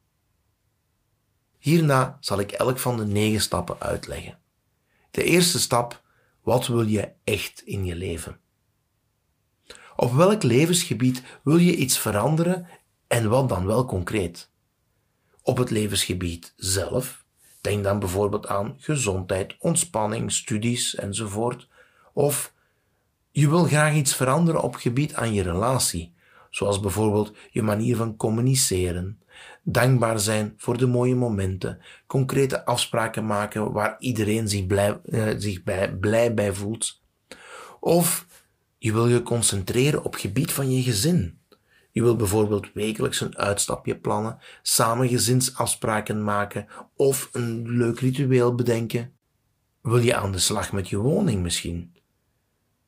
[1.64, 4.38] Hierna zal ik elk van de negen stappen uitleggen.
[5.10, 6.02] De eerste stap,
[6.42, 8.40] wat wil je echt in je leven?
[9.96, 12.66] Op welk levensgebied wil je iets veranderen
[13.06, 14.50] en wat dan wel concreet?
[15.42, 17.24] Op het levensgebied zelf,
[17.60, 21.68] denk dan bijvoorbeeld aan gezondheid, ontspanning, studies enzovoort.
[22.12, 22.54] Of
[23.30, 26.14] je wil graag iets veranderen op gebied aan je relatie,
[26.54, 29.20] zoals bijvoorbeeld je manier van communiceren,
[29.62, 35.62] dankbaar zijn voor de mooie momenten, concrete afspraken maken waar iedereen zich blij, uh, zich
[35.62, 37.02] bij, blij bij voelt.
[37.80, 38.26] Of
[38.78, 41.38] je wil je concentreren op gebied van je gezin.
[41.90, 49.12] Je wil bijvoorbeeld wekelijks een uitstapje plannen, samen gezinsafspraken maken of een leuk ritueel bedenken.
[49.82, 51.93] Wil je aan de slag met je woning misschien?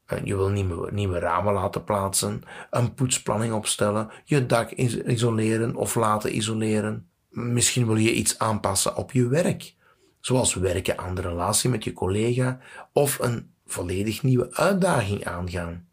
[0.06, 5.94] Eh, je wil nieuwe, nieuwe ramen laten plaatsen, een poetsplanning opstellen, je dak isoleren of
[5.94, 7.08] laten isoleren.
[7.28, 9.74] Misschien wil je iets aanpassen op je werk,
[10.20, 12.58] zoals werken aan de relatie met je collega
[12.92, 15.88] of een volledig nieuwe uitdaging aangaan.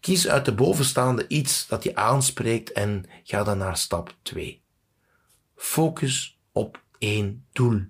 [0.00, 4.62] Kies uit de bovenstaande iets dat je aanspreekt en ga dan naar stap 2.
[5.56, 7.80] Focus op één doel.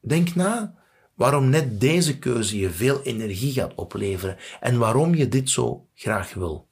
[0.00, 0.79] Denk na
[1.20, 6.34] waarom net deze keuze je veel energie gaat opleveren en waarom je dit zo graag
[6.34, 6.68] wil.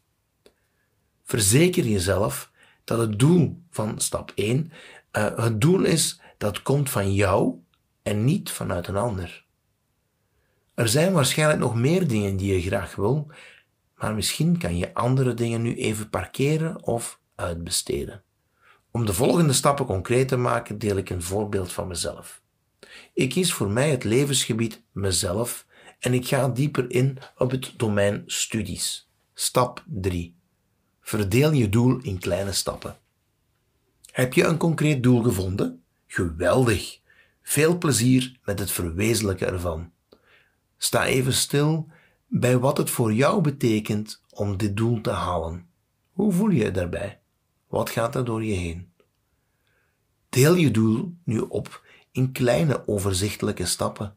[1.24, 2.50] Verzeker jezelf
[2.84, 4.72] dat het doel van stap 1
[5.12, 7.54] uh, eh, het doel is dat komt van jou
[8.02, 9.44] en niet vanuit een ander.
[10.74, 13.26] Er zijn waarschijnlijk nog meer dingen die je graag wil,
[13.94, 18.22] maar misschien kan je andere dingen nu even parkeren of uitbesteden.
[18.90, 22.42] Om de volgende stappen concreet te maken, deel ik een voorbeeld van mezelf.
[23.14, 25.66] Ik kies voor mij het levensgebied mezelf
[25.98, 29.10] en ik ga dieper in op het domein studies.
[29.34, 30.36] Stap 3.
[31.00, 32.96] Verdeel je doel in kleine stappen.
[34.10, 35.82] Heb je een concreet doel gevonden?
[36.06, 37.00] Geweldig!
[37.42, 39.92] Veel plezier met het verwezenlijken ervan.
[40.76, 41.88] Sta even stil
[42.26, 45.68] bij wat het voor jou betekent om dit doel te halen.
[46.12, 47.20] Hoe voel je je daarbij?
[47.68, 48.92] Wat gaat er door je heen?
[50.28, 51.86] Deel je doel nu op
[52.18, 54.16] in kleine overzichtelijke stappen.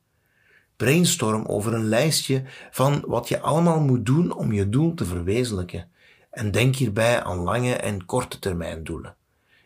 [0.76, 5.92] Brainstorm over een lijstje van wat je allemaal moet doen om je doel te verwezenlijken.
[6.30, 9.16] En denk hierbij aan lange en korte termijn doelen.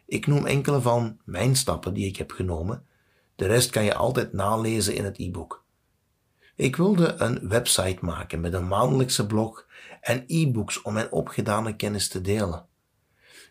[0.05, 2.85] Ik noem enkele van mijn stappen die ik heb genomen.
[3.35, 5.63] De rest kan je altijd nalezen in het e-book.
[6.55, 9.65] Ik wilde een website maken met een maandelijkse blog
[10.01, 12.65] en e-books om mijn opgedane kennis te delen.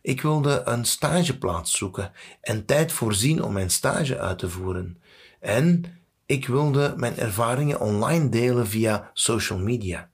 [0.05, 5.03] Ik wilde een stageplaats zoeken en tijd voorzien om mijn stage uit te voeren.
[5.40, 5.85] En
[6.27, 10.11] ik wilde mijn ervaringen online delen via social media.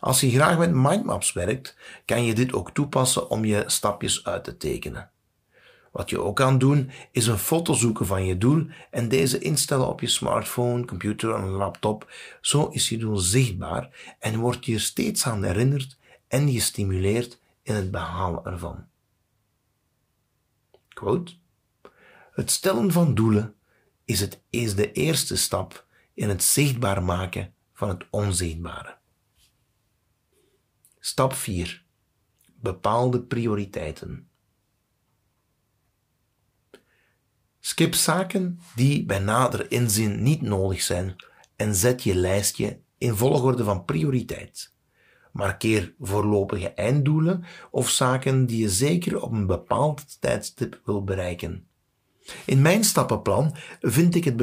[0.00, 4.44] Als je graag met mindmaps werkt, kan je dit ook toepassen om je stapjes uit
[4.44, 5.10] te tekenen.
[5.92, 9.88] Wat je ook kan doen, is een foto zoeken van je doel en deze instellen
[9.88, 12.12] op je smartphone, computer en laptop.
[12.40, 17.90] Zo is je doel zichtbaar en wordt je steeds aan herinnerd en gestimuleerd in het
[17.90, 18.86] behalen ervan.
[22.32, 23.54] Het stellen van doelen
[24.04, 28.98] is, het, is de eerste stap in het zichtbaar maken van het onzichtbare.
[30.98, 31.84] Stap 4.
[32.54, 34.28] Bepaalde prioriteiten.
[37.60, 41.16] Skip zaken die bij nader inzien niet nodig zijn
[41.56, 44.76] en zet je lijstje in volgorde van prioriteit.
[45.38, 51.66] Markeer voorlopige einddoelen of zaken die je zeker op een bepaald tijdstip wil bereiken.
[52.44, 54.36] In mijn stappenplan vind ik het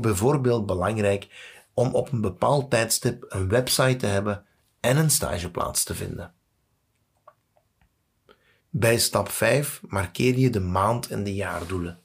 [0.00, 1.28] bijvoorbeeld belangrijk
[1.74, 4.44] om op een bepaald tijdstip een website te hebben
[4.80, 6.32] en een stageplaats te vinden.
[8.70, 12.00] Bij stap 5 markeer je de maand- en de jaardoelen.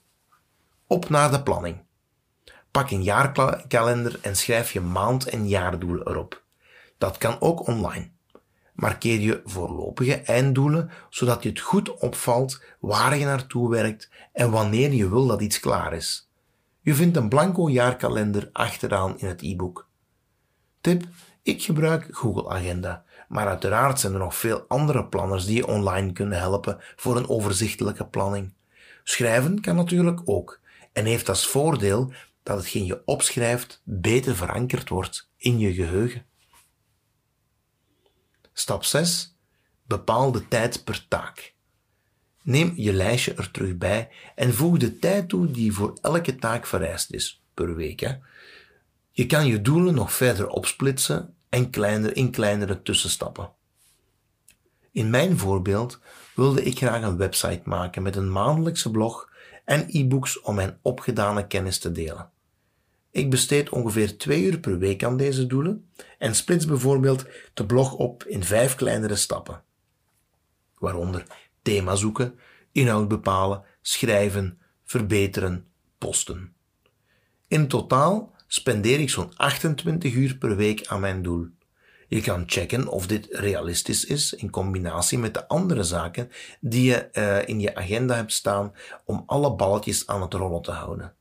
[0.88, 1.78] Op naar de planning.
[2.72, 6.41] Pak een jaarkalender en schrijf je maand- en jaardoelen erop.
[7.02, 8.10] Dat kan ook online.
[8.74, 14.94] Markeer je voorlopige einddoelen, zodat je het goed opvalt waar je naartoe werkt en wanneer
[14.94, 16.30] je wil dat iets klaar is.
[16.82, 19.88] Je vindt een blanco jaarkalender achteraan in het e-book.
[20.82, 21.04] Tip:
[21.42, 26.12] ik gebruik Google Agenda, maar uiteraard zijn er nog veel andere planners die je online
[26.12, 28.54] kunnen helpen voor een overzichtelijke planning.
[29.04, 30.60] Schrijven kan natuurlijk ook
[30.94, 36.30] en heeft als voordeel dat hetgeen je opschrijft beter verankerd wordt in je geheugen.
[38.54, 39.36] Stap 6.
[39.84, 41.54] Bepaal de tijd per taak.
[42.42, 46.68] Neem je lijstje er terug bij en voeg de tijd toe die voor elke taak
[46.68, 48.18] vereist is, per week.
[49.12, 53.52] Je kan je doelen nog verder opsplitsen en kleiner, in kleinere tussenstappen.
[54.92, 56.00] In mijn voorbeeld
[56.36, 59.30] wilde ik graag een website maken met een maandelijkse blog
[59.66, 62.30] en e-books om mijn opgedane kennis te delen.
[63.12, 67.94] Ik besteed ongeveer twee uur per week aan deze doelen en splits bijvoorbeeld de blog
[67.94, 69.64] op in vijf kleinere stappen.
[70.78, 71.24] Waaronder
[71.62, 72.40] thema zoeken,
[72.72, 75.66] inhoud bepalen, schrijven, verbeteren,
[75.98, 76.54] posten.
[77.48, 81.48] In totaal spendeer ik zo'n 28 uur per week aan mijn doel.
[82.08, 87.10] Je kan checken of dit realistisch is in combinatie met de andere zaken die je
[87.14, 88.74] uh, in je agenda hebt staan
[89.06, 91.14] om alle balletjes aan het rollen te houden.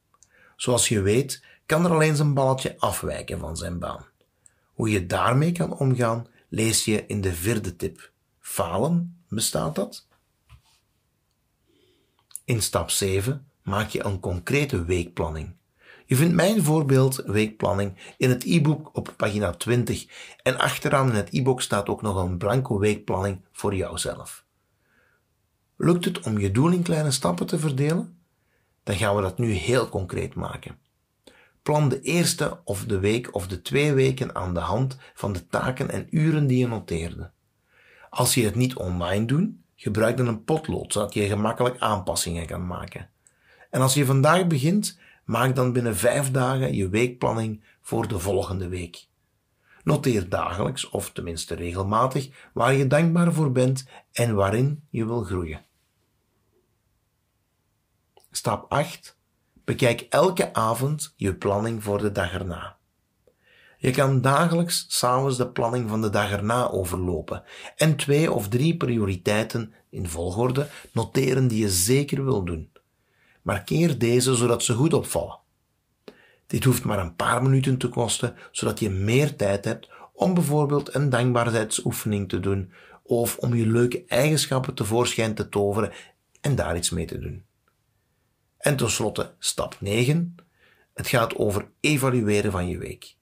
[0.56, 4.04] Zoals je weet kan er alleen zijn balletje afwijken van zijn baan.
[4.74, 8.12] Hoe je daarmee kan omgaan, lees je in de vierde tip.
[8.40, 10.06] Falen, bestaat dat?
[12.44, 15.54] In stap 7 maak je een concrete weekplanning.
[16.06, 20.06] Je vindt mijn voorbeeld weekplanning in het e-book op pagina 20
[20.42, 24.44] en achteraan in het e-book staat ook nog een blanco weekplanning voor jouzelf.
[25.76, 28.18] Lukt het om je doel in kleine stappen te verdelen?
[28.82, 30.88] Dan gaan we dat nu heel concreet maken.
[31.62, 35.46] Plan de eerste of de week of de twee weken aan de hand van de
[35.46, 37.30] taken en uren die je noteerde.
[38.10, 42.66] Als je het niet online doet, gebruik dan een potlood zodat je gemakkelijk aanpassingen kan
[42.66, 43.08] maken.
[43.70, 48.68] En als je vandaag begint, maak dan binnen vijf dagen je weekplanning voor de volgende
[48.68, 49.08] week.
[49.84, 55.64] Noteer dagelijks, of tenminste regelmatig, waar je dankbaar voor bent en waarin je wil groeien.
[58.30, 59.18] Stap 8.
[59.70, 62.76] Bekijk elke avond je planning voor de dag erna.
[63.78, 67.42] Je kan dagelijks s'avonds de planning van de dag erna overlopen
[67.76, 72.72] en twee of drie prioriteiten in volgorde noteren die je zeker wil doen.
[73.42, 75.38] Markeer deze zodat ze goed opvallen.
[76.46, 80.94] Dit hoeft maar een paar minuten te kosten, zodat je meer tijd hebt om bijvoorbeeld
[80.94, 85.92] een dankbaarheidsoefening te doen of om je leuke eigenschappen tevoorschijn te toveren
[86.40, 87.48] en daar iets mee te doen.
[88.60, 90.34] En tenslotte stap 9.
[90.94, 93.16] Het gaat over evalueren van je week.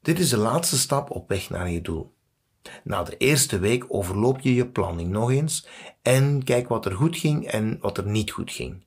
[0.00, 2.14] Dit is de laatste stap op weg naar je doel.
[2.84, 5.68] Na de eerste week overloop je je planning nog eens
[6.02, 8.84] en kijk wat er goed ging en wat er niet goed ging.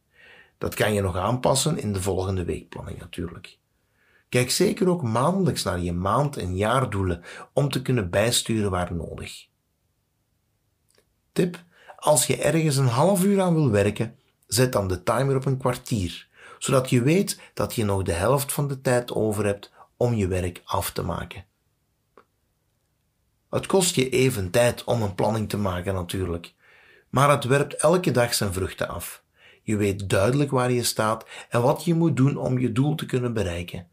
[0.58, 3.58] Dat kan je nog aanpassen in de volgende weekplanning natuurlijk.
[4.30, 9.48] Kijk zeker ook maandelijks naar je maand- en jaardoelen om te kunnen bijsturen waar nodig.
[11.32, 11.64] Tip:
[11.96, 14.19] als je ergens een half uur aan wil werken,
[14.50, 18.52] zet dan de timer op een kwartier, zodat je weet dat je nog de helft
[18.52, 21.46] van de tijd over hebt om je werk af te maken.
[23.50, 26.54] Het kost je even tijd om een planning te maken natuurlijk,
[27.10, 29.24] maar het werpt elke dag zijn vruchten af.
[29.62, 33.06] Je weet duidelijk waar je staat en wat je moet doen om je doel te
[33.06, 33.88] kunnen bereiken.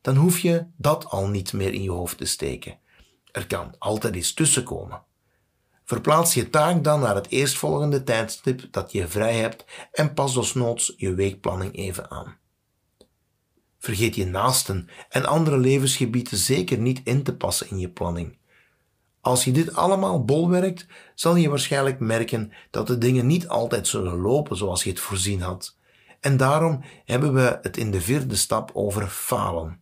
[0.00, 2.78] Dan hoef je dat al niet meer in je hoofd te steken.
[3.32, 5.02] Er kan altijd iets tussenkomen.
[5.92, 10.94] Verplaats je taak dan naar het eerstvolgende tijdstip dat je vrij hebt en pas desnoods
[10.96, 12.36] je weekplanning even aan.
[13.78, 18.38] Vergeet je naasten en andere levensgebieden zeker niet in te passen in je planning.
[19.20, 24.20] Als je dit allemaal bolwerkt, zal je waarschijnlijk merken dat de dingen niet altijd zullen
[24.20, 25.76] lopen zoals je het voorzien had.
[26.20, 29.80] En daarom hebben we het in de vierde stap over falen.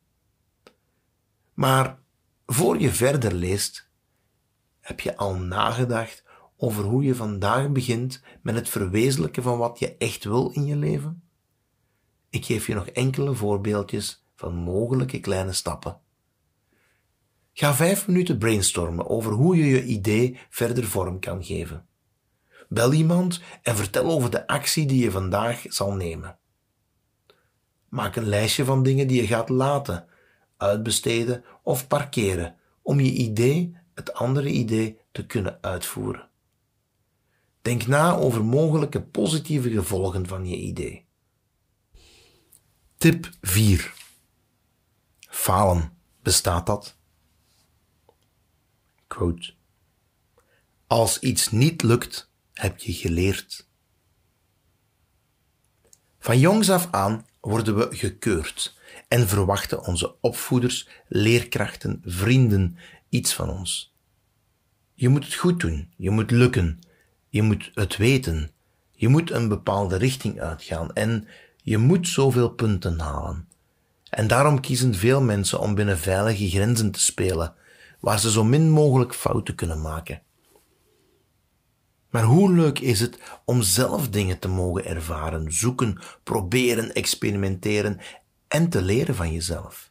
[1.55, 1.99] Maar
[2.47, 3.89] voor je verder leest,
[4.91, 6.24] heb je al nagedacht
[6.57, 10.76] over hoe je vandaag begint met het verwezenlijken van wat je echt wil in je
[10.76, 11.22] leven?
[12.30, 16.01] Ik geef je nog enkele voorbeeldjes van mogelijke kleine stappen.
[17.53, 21.86] Ga vijf minuten brainstormen over hoe je je idee verder vorm kan geven.
[22.68, 26.38] Bel iemand en vertel over de actie die je vandaag zal nemen.
[27.88, 30.07] Maak een lijstje van dingen die je gaat laten,
[30.57, 36.28] uitbesteden of parkeren om je idee, het andere idee, te kunnen uitvoeren.
[37.62, 41.07] Denk na over mogelijke positieve gevolgen van je idee.
[42.97, 43.95] Tip 4.
[45.18, 45.99] Falen.
[46.22, 46.97] Bestaat dat?
[49.07, 49.53] Quote.
[50.86, 53.68] Als iets niet lukt, heb je geleerd.
[56.18, 58.78] Van jongs af aan worden we gekeurd
[59.09, 62.76] en verwachten onze opvoeders, leerkrachten, vrienden
[63.11, 63.95] iets van ons.
[64.95, 66.81] Je moet het goed doen, je moet lukken,
[67.29, 68.51] je moet het weten,
[68.93, 73.49] je moet een bepaalde richting uitgaan en je moet zoveel punten halen.
[74.11, 77.55] En daarom kiezen veel mensen om binnen veilige grenzen te spelen,
[78.01, 80.23] waar ze zo min mogelijk fouten kunnen maken.
[82.11, 88.01] Maar hoe leuk is het om zelf dingen te mogen ervaren, zoeken, proberen, experimenteren
[88.49, 89.89] en te leren van jezelf.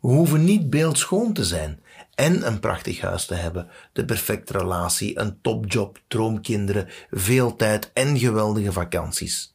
[0.00, 1.82] We hoeven niet beeldschoon te zijn
[2.14, 8.18] en een prachtig huis te hebben, de perfecte relatie, een topjob, droomkinderen, veel tijd en
[8.18, 9.54] geweldige vakanties.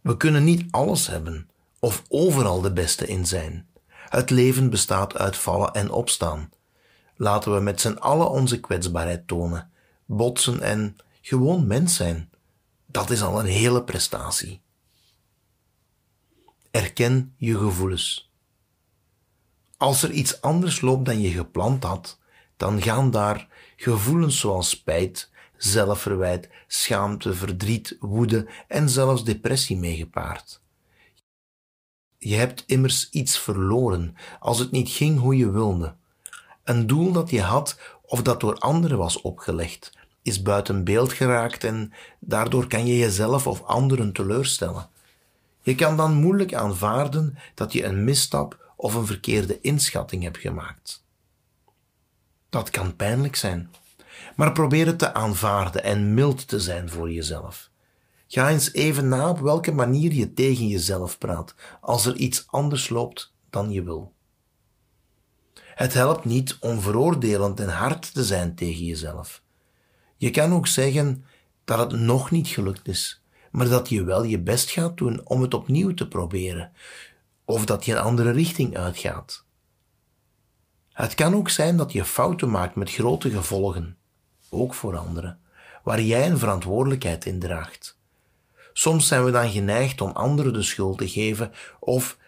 [0.00, 1.48] We kunnen niet alles hebben
[1.78, 3.66] of overal de beste in zijn.
[3.88, 6.50] Het leven bestaat uit vallen en opstaan.
[7.16, 9.70] Laten we met z'n allen onze kwetsbaarheid tonen,
[10.04, 12.30] botsen en gewoon mens zijn.
[12.86, 14.60] Dat is al een hele prestatie.
[16.70, 18.32] Erken je gevoelens.
[19.76, 22.18] Als er iets anders loopt dan je gepland had,
[22.56, 30.62] dan gaan daar gevoelens zoals spijt, zelfverwijt, schaamte, verdriet, woede en zelfs depressie mee gepaard.
[32.18, 35.94] Je hebt immers iets verloren als het niet ging hoe je wilde.
[36.64, 41.64] Een doel dat je had of dat door anderen was opgelegd, is buiten beeld geraakt
[41.64, 44.88] en daardoor kan je jezelf of anderen teleurstellen.
[45.60, 51.04] Je kan dan moeilijk aanvaarden dat je een misstap of een verkeerde inschatting hebt gemaakt.
[52.48, 53.70] Dat kan pijnlijk zijn,
[54.36, 57.70] maar probeer het te aanvaarden en mild te zijn voor jezelf.
[58.28, 62.88] Ga eens even na op welke manier je tegen jezelf praat als er iets anders
[62.88, 64.12] loopt dan je wil.
[65.54, 69.42] Het helpt niet om veroordelend en hard te zijn tegen jezelf.
[70.16, 71.24] Je kan ook zeggen
[71.64, 75.42] dat het nog niet gelukt is, maar dat je wel je best gaat doen om
[75.42, 76.72] het opnieuw te proberen,
[77.44, 79.44] of dat je een andere richting uitgaat.
[80.92, 83.96] Het kan ook zijn dat je fouten maakt met grote gevolgen,
[84.50, 85.40] ook voor anderen,
[85.82, 87.98] waar jij een verantwoordelijkheid in draagt.
[88.72, 92.18] Soms zijn we dan geneigd om anderen de schuld te geven of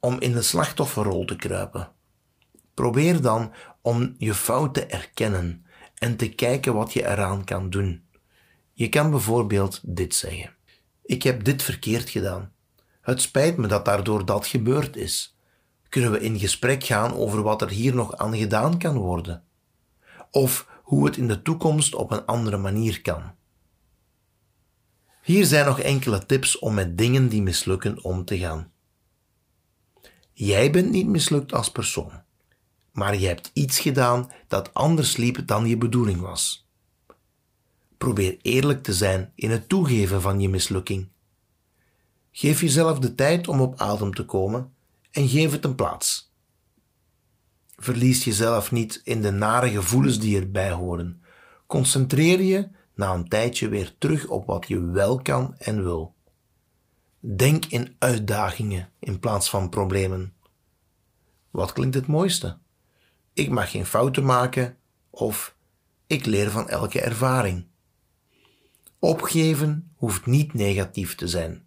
[0.00, 1.92] om in de slachtofferrol te kruipen.
[2.74, 8.04] Probeer dan om je fout te erkennen en te kijken wat je eraan kan doen.
[8.72, 10.54] Je kan bijvoorbeeld dit zeggen.
[11.02, 12.53] Ik heb dit verkeerd gedaan.
[13.04, 15.36] Het spijt me dat daardoor dat gebeurd is.
[15.88, 19.44] Kunnen we in gesprek gaan over wat er hier nog aan gedaan kan worden?
[20.30, 23.22] Of hoe het in de toekomst op een andere manier kan?
[25.22, 28.72] Hier zijn nog enkele tips om met dingen die mislukken om te gaan.
[30.32, 32.22] Jij bent niet mislukt als persoon,
[32.92, 36.68] maar je hebt iets gedaan dat anders liep dan je bedoeling was.
[37.98, 41.12] Probeer eerlijk te zijn in het toegeven van je mislukking.
[42.36, 44.72] Geef jezelf de tijd om op adem te komen
[45.10, 46.32] en geef het een plaats.
[47.76, 51.22] Verlies jezelf niet in de nare gevoelens die erbij horen.
[51.66, 56.14] Concentreer je na een tijdje weer terug op wat je wel kan en wil.
[57.20, 60.34] Denk in uitdagingen in plaats van problemen.
[61.50, 62.58] Wat klinkt het mooiste?
[63.32, 64.76] Ik mag geen fouten maken
[65.10, 65.56] of
[66.06, 67.66] ik leer van elke ervaring.
[68.98, 71.63] Opgeven hoeft niet negatief te zijn.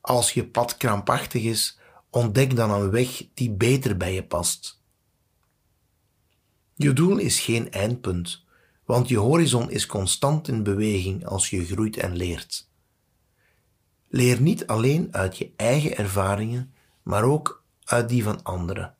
[0.00, 1.78] Als je pad krampachtig is,
[2.10, 4.82] ontdek dan een weg die beter bij je past.
[6.74, 8.44] Je doel is geen eindpunt,
[8.84, 12.68] want je horizon is constant in beweging als je groeit en leert.
[14.08, 16.72] Leer niet alleen uit je eigen ervaringen,
[17.02, 18.94] maar ook uit die van anderen.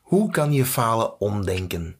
[0.00, 1.98] Hoe kan je falen omdenken?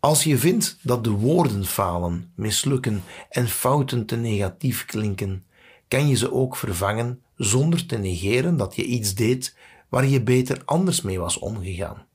[0.00, 5.46] Als je vindt dat de woorden falen, mislukken en fouten te negatief klinken,
[5.94, 9.56] kan je ze ook vervangen zonder te negeren dat je iets deed
[9.88, 12.06] waar je beter anders mee was omgegaan.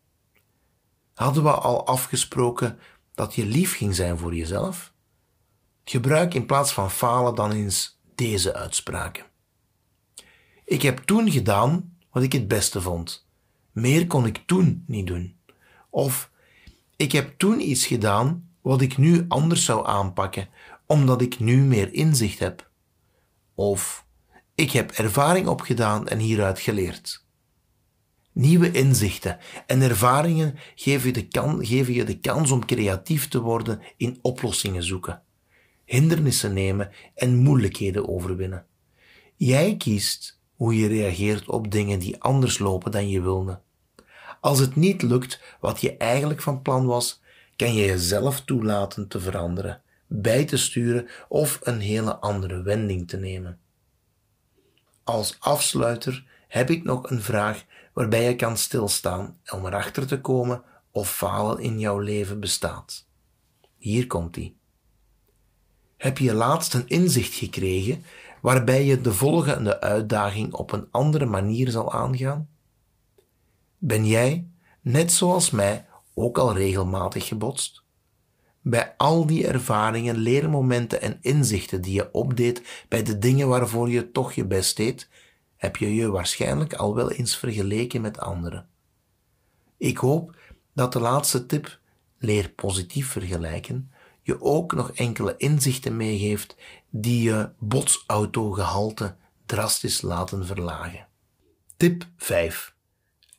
[1.13, 2.79] Hadden we al afgesproken
[3.13, 4.93] dat je lief ging zijn voor jezelf?
[5.83, 9.25] Gebruik in plaats van falen dan eens deze uitspraken.
[10.65, 13.27] Ik heb toen gedaan wat ik het beste vond.
[13.71, 15.37] Meer kon ik toen niet doen.
[15.89, 16.31] Of
[16.95, 20.49] ik heb toen iets gedaan wat ik nu anders zou aanpakken,
[20.85, 22.68] omdat ik nu meer inzicht heb.
[23.59, 24.05] Of
[24.55, 27.25] ik heb ervaring opgedaan en hieruit geleerd.
[28.31, 33.81] Nieuwe inzichten en ervaringen geven je, de geven je de kans om creatief te worden
[33.97, 35.21] in oplossingen zoeken,
[35.85, 38.65] hindernissen nemen en moeilijkheden overwinnen.
[39.35, 43.61] Jij kiest hoe je reageert op dingen die anders lopen dan je wilde.
[44.41, 47.21] Als het niet lukt wat je eigenlijk van plan was,
[47.55, 49.81] kan je jezelf toelaten te veranderen,
[50.11, 53.59] bij te sturen of een hele andere wending te nemen.
[55.03, 60.63] Als afsluiter heb ik nog een vraag waarbij je kan stilstaan om erachter te komen
[60.91, 63.07] of falen in jouw leven bestaat.
[63.77, 64.57] Hier komt ie.
[65.97, 68.03] Heb je laatst een inzicht gekregen
[68.41, 72.49] waarbij je de volgende uitdaging op een andere manier zal aangaan?
[73.77, 74.47] Ben jij,
[74.81, 77.83] net zoals mij, ook al regelmatig gebotst?
[78.69, 84.11] Bij al die ervaringen, leermomenten en inzichten die je opdeed bij de dingen waarvoor je
[84.11, 85.09] toch je best deed,
[85.55, 88.67] heb je je waarschijnlijk al wel eens vergeleken met anderen.
[89.77, 90.35] Ik hoop
[90.73, 91.79] dat de laatste tip,
[92.17, 93.91] leer positief vergelijken,
[94.21, 96.55] je ook nog enkele inzichten meegeeft
[96.89, 99.15] die je botsautogehalte
[99.45, 101.07] drastisch laten verlagen.
[101.77, 102.75] Tip 5.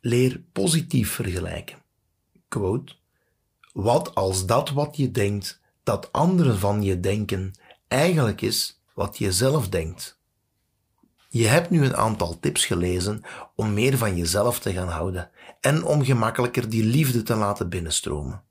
[0.00, 1.78] Leer positief vergelijken.
[2.48, 2.98] Quote.
[3.72, 7.52] Wat als dat wat je denkt, dat anderen van je denken,
[7.88, 10.18] eigenlijk is wat je zelf denkt?
[11.28, 13.22] Je hebt nu een aantal tips gelezen
[13.54, 18.42] om meer van jezelf te gaan houden en om gemakkelijker die liefde te laten binnenstromen.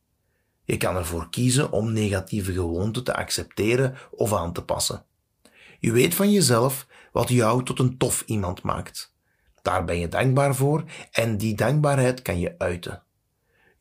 [0.64, 5.06] Je kan ervoor kiezen om negatieve gewoonten te accepteren of aan te passen.
[5.80, 9.14] Je weet van jezelf wat jou tot een tof iemand maakt.
[9.62, 13.04] Daar ben je dankbaar voor en die dankbaarheid kan je uiten.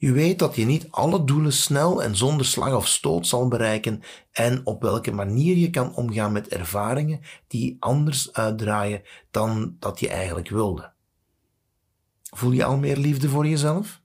[0.00, 4.02] Je weet dat je niet alle doelen snel en zonder slag of stoot zal bereiken
[4.32, 10.08] en op welke manier je kan omgaan met ervaringen die anders uitdraaien dan dat je
[10.08, 10.92] eigenlijk wilde.
[12.22, 14.00] Voel je al meer liefde voor jezelf?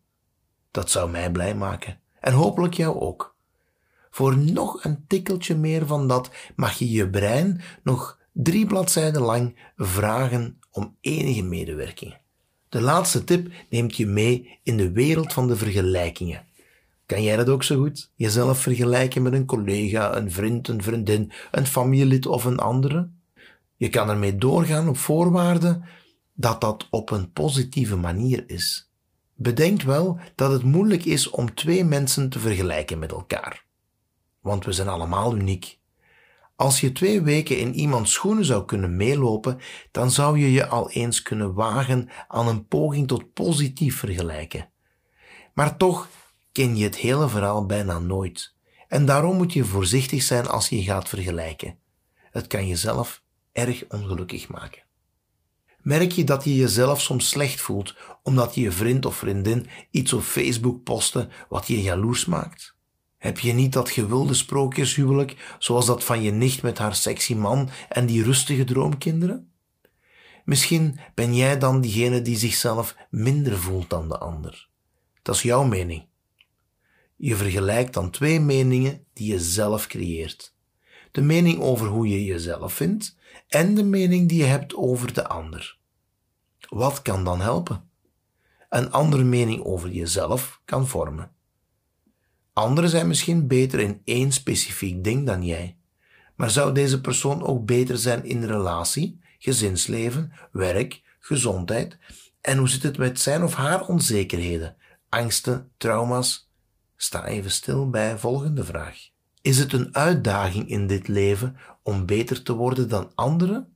[0.72, 3.36] Dat zou mij blij maken en hopelijk jou ook.
[4.10, 9.72] Voor nog een tikkeltje meer van dat mag je je brein nog drie bladzijden lang
[9.76, 12.22] vragen om enige medewerking.
[12.74, 16.46] De laatste tip neemt je mee in de wereld van de vergelijkingen.
[17.06, 18.12] Kan jij dat ook zo goed?
[18.16, 23.10] Jezelf vergelijken met een collega, een vriend, een vriendin, een familielid of een andere?
[23.76, 25.82] Je kan ermee doorgaan op voorwaarde
[26.34, 28.92] dat dat op een positieve manier is.
[29.36, 33.66] Bedenk wel dat het moeilijk is om twee mensen te vergelijken met elkaar.
[34.40, 35.80] Want we zijn allemaal uniek.
[36.56, 39.60] Als je twee weken in iemands schoenen zou kunnen meelopen,
[39.92, 44.70] dan zou je je al eens kunnen wagen aan een poging tot positief vergelijken.
[45.54, 46.10] Maar toch
[46.52, 48.56] ken je het hele verhaal bijna nooit.
[48.88, 51.78] En daarom moet je voorzichtig zijn als je gaat vergelijken.
[52.32, 54.84] Het kan jezelf erg ongelukkig maken.
[55.82, 60.22] Merk je dat je jezelf soms slecht voelt omdat je vriend of vriendin iets op
[60.22, 62.73] Facebook postte wat je jaloers maakt?
[63.24, 67.70] Heb je niet dat gewilde sprookjeshuwelijk zoals dat van je nicht met haar sexy man
[67.90, 69.52] en die rustige droomkinderen?
[70.46, 74.70] Misschien ben jij dan diegene die zichzelf minder voelt dan de ander.
[75.22, 76.06] Dat is jouw mening.
[77.16, 80.56] Je vergelijkt dan twee meningen die je zelf creëert.
[81.12, 83.18] De mening over hoe je jezelf vindt
[83.48, 85.78] en de mening die je hebt over de ander.
[86.70, 87.90] Wat kan dan helpen?
[88.70, 91.32] Een andere mening over jezelf kan vormen.
[92.54, 95.78] Anderen zijn misschien beter in één specifiek ding dan jij.
[96.36, 101.98] Maar zou deze persoon ook beter zijn in relatie, gezinsleven, werk, gezondheid?
[102.42, 104.76] En hoe zit het met zijn of haar onzekerheden,
[105.10, 106.50] angsten, trauma's?
[106.96, 108.98] Sta even stil bij volgende vraag.
[109.42, 113.76] Is het een uitdaging in dit leven om beter te worden dan anderen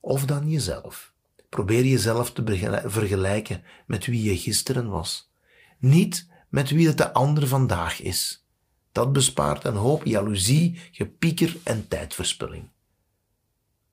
[0.00, 1.12] of dan jezelf?
[1.48, 5.32] Probeer jezelf te vergelijken met wie je gisteren was.
[5.78, 8.46] Niet met wie het de ander vandaag is.
[8.92, 12.68] Dat bespaart een hoop jaloezie, gepieker en tijdverspilling.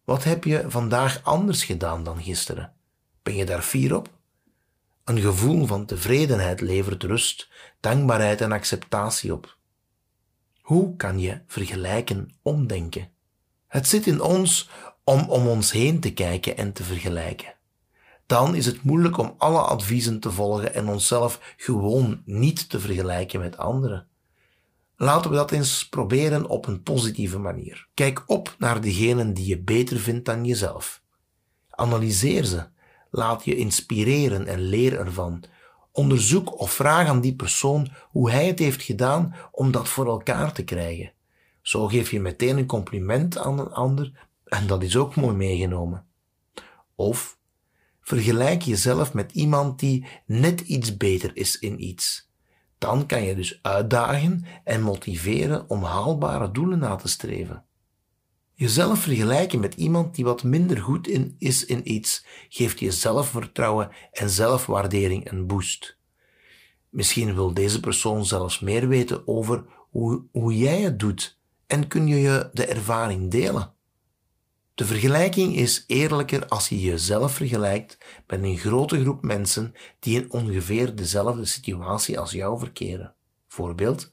[0.03, 2.74] Wat heb je vandaag anders gedaan dan gisteren?
[3.24, 4.10] Ben je daar fier op?
[5.03, 7.49] Een gevoel van tevredenheid levert rust,
[7.80, 9.58] dankbaarheid en acceptatie op.
[10.62, 13.10] Hoe kan je vergelijken omdenken?
[13.68, 14.70] Het zit in ons
[15.03, 17.57] om om ons heen te kijken en te vergelijken
[18.28, 23.39] dan is het moeilijk om alle adviezen te volgen en onszelf gewoon niet te vergelijken
[23.39, 24.07] met anderen.
[24.95, 27.88] Laten we dat eens proberen op een positieve manier.
[27.93, 31.01] Kijk op naar degenen die je beter vindt dan jezelf.
[31.69, 32.65] Analyseer ze.
[33.11, 35.43] Laat je inspireren en leer ervan.
[35.91, 40.53] Onderzoek of vraag aan die persoon hoe hij het heeft gedaan om dat voor elkaar
[40.53, 41.11] te krijgen.
[41.61, 46.05] Zo geef je meteen een compliment aan een ander en dat is ook mooi meegenomen.
[46.95, 47.37] Of
[48.08, 52.30] Vergelijk jezelf met iemand die net iets beter is in iets.
[52.78, 57.64] Dan kan je dus uitdagen en motiveren om haalbare doelen na te streven.
[58.53, 63.89] Jezelf vergelijken met iemand die wat minder goed in is in iets, geeft je zelfvertrouwen
[64.12, 65.97] en zelfwaardering een boost.
[66.89, 72.08] Misschien wil deze persoon zelfs meer weten over hoe, hoe jij het doet en kun
[72.08, 73.76] je je de ervaring delen.
[74.78, 77.97] De vergelijking is eerlijker als je jezelf vergelijkt
[78.28, 83.13] met een grote groep mensen die in ongeveer dezelfde situatie als jou verkeren.
[83.47, 84.11] Voorbeeld,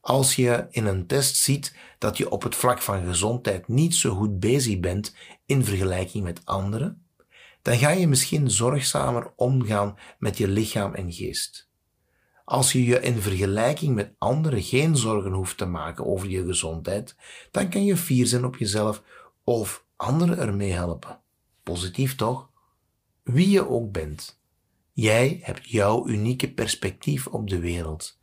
[0.00, 4.14] als je in een test ziet dat je op het vlak van gezondheid niet zo
[4.14, 5.14] goed bezig bent
[5.46, 7.06] in vergelijking met anderen,
[7.62, 11.68] dan ga je misschien zorgzamer omgaan met je lichaam en geest.
[12.44, 17.16] Als je je in vergelijking met anderen geen zorgen hoeft te maken over je gezondheid,
[17.50, 19.02] dan kan je fier zijn op jezelf
[19.44, 21.20] of anderen ermee helpen.
[21.62, 22.50] Positief toch?
[23.22, 24.40] Wie je ook bent.
[24.92, 28.18] Jij hebt jouw unieke perspectief op de wereld.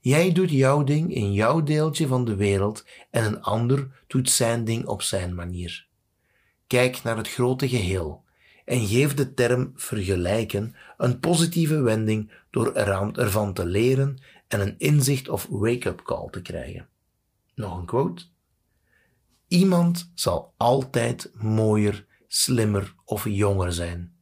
[0.00, 4.64] Jij doet jouw ding in jouw deeltje van de wereld en een ander doet zijn
[4.64, 5.86] ding op zijn manier.
[6.66, 8.24] Kijk naar het grote geheel
[8.64, 14.18] en geef de term vergelijken een positieve wending door ervan te leren
[14.48, 16.88] en een inzicht of wake-up call te krijgen.
[17.54, 18.24] Nog een quote.
[19.48, 24.16] Iemand zal altijd mooier, slimmer of jonger zijn,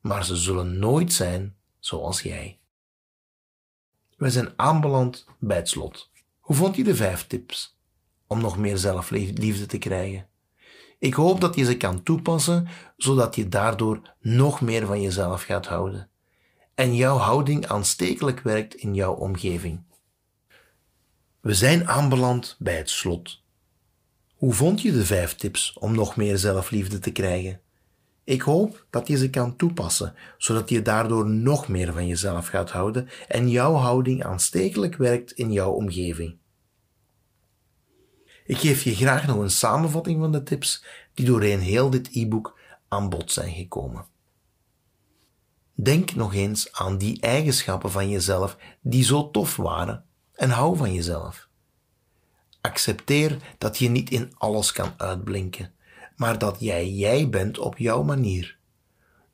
[0.00, 2.58] maar ze zullen nooit zijn zoals jij.
[4.16, 6.10] We zijn aanbeland bij het slot.
[6.40, 7.78] Hoe vond je de vijf tips
[8.26, 10.28] om nog meer zelfliefde te krijgen?
[10.98, 15.66] Ik hoop dat je ze kan toepassen, zodat je daardoor nog meer van jezelf gaat
[15.66, 16.10] houden
[16.76, 19.82] en jouw houding aanstekelijk werkt in jouw omgeving.
[21.40, 23.42] We zijn aanbeland bij het slot.
[24.36, 27.60] Hoe vond je de vijf tips om nog meer zelfliefde te krijgen?
[28.24, 32.70] Ik hoop dat je ze kan toepassen, zodat je daardoor nog meer van jezelf gaat
[32.70, 36.36] houden en jouw houding aanstekelijk werkt in jouw omgeving.
[38.46, 40.84] Ik geef je graag nog een samenvatting van de tips
[41.14, 42.58] die doorheen heel dit e-book
[42.88, 44.06] aan bod zijn gekomen.
[45.74, 50.92] Denk nog eens aan die eigenschappen van jezelf die zo tof waren en hou van
[50.92, 51.45] jezelf.
[52.66, 55.72] Accepteer dat je niet in alles kan uitblinken,
[56.16, 58.56] maar dat jij jij bent op jouw manier.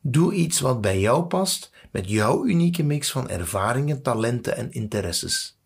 [0.01, 5.59] Doe iets wat bij jou past met jouw unieke mix van ervaringen, talenten en interesses.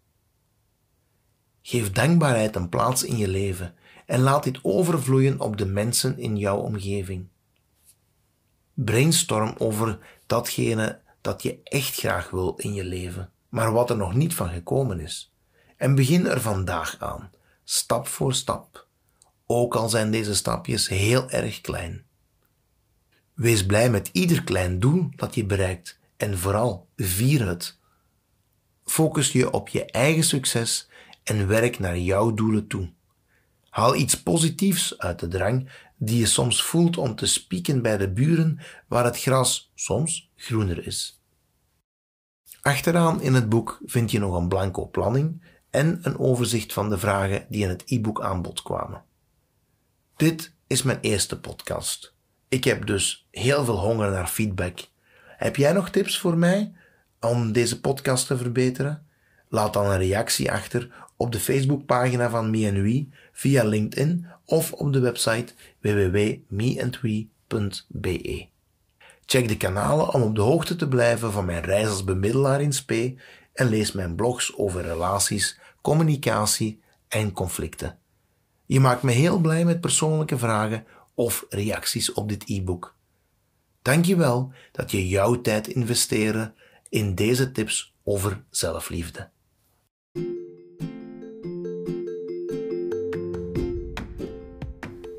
[1.62, 3.74] Geef dankbaarheid een plaats in je leven
[4.06, 7.28] en laat dit overvloeien op de mensen in jouw omgeving.
[8.74, 14.14] Brainstorm over datgene dat je echt graag wil in je leven, maar wat er nog
[14.14, 15.34] niet van gekomen is.
[15.76, 17.30] En begin er vandaag aan,
[17.68, 18.86] stap voor stap,
[19.46, 22.04] ook al zijn deze stapjes heel erg klein.
[23.34, 27.78] Wees blij met ieder klein doel dat je bereikt en vooral vier het.
[28.84, 30.88] Focus je op je eigen succes
[31.22, 32.92] en werk naar jouw doelen toe.
[33.68, 38.12] Haal iets positiefs uit de drang die je soms voelt om te spieken bij de
[38.12, 38.58] buren
[38.88, 41.20] waar het gras soms groener is.
[42.62, 46.98] Achteraan in het boek vind je nog een blanco planning en een overzicht van de
[46.98, 49.04] vragen die in het e-book aan bod kwamen.
[50.16, 52.14] Dit is mijn eerste podcast.
[52.48, 54.78] Ik heb dus heel veel honger naar feedback.
[55.26, 56.72] Heb jij nog tips voor mij
[57.20, 59.06] om deze podcast te verbeteren?
[59.48, 64.92] Laat dan een reactie achter op de Facebookpagina van Me We via LinkedIn of op
[64.92, 68.48] de website www.meandwe.be.
[69.26, 72.72] Check de kanalen om op de hoogte te blijven van mijn reis als bemiddelaar in
[72.72, 73.14] spe
[73.56, 77.98] en lees mijn blogs over relaties, communicatie en conflicten.
[78.66, 80.84] Je maakt me heel blij met persoonlijke vragen
[81.14, 82.94] of reacties op dit e-book.
[83.82, 86.52] Dank je wel dat je jouw tijd investeert
[86.88, 89.30] in deze tips over zelfliefde.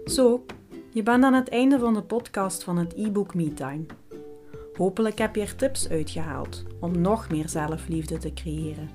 [0.06, 0.46] Zo,
[0.92, 3.86] je bent aan het einde van de podcast van het e-book MeTime.
[4.78, 8.90] Hopelijk heb je er tips uitgehaald om nog meer zelfliefde te creëren.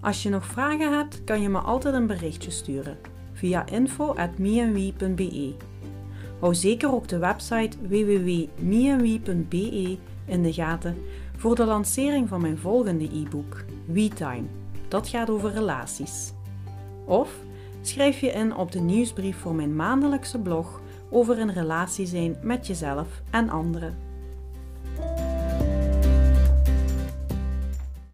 [0.00, 2.98] Als je nog vragen hebt, kan je me altijd een berichtje sturen
[3.32, 5.54] via info.meandwe.be.
[6.40, 10.96] Hou zeker ook de website www.meandwe.be in de gaten
[11.36, 14.46] voor de lancering van mijn volgende e-book, WeTime.
[14.88, 16.32] Dat gaat over relaties.
[17.04, 17.34] Of
[17.82, 20.80] schrijf je in op de nieuwsbrief voor mijn maandelijkse blog
[21.10, 24.05] over een relatie zijn met jezelf en anderen.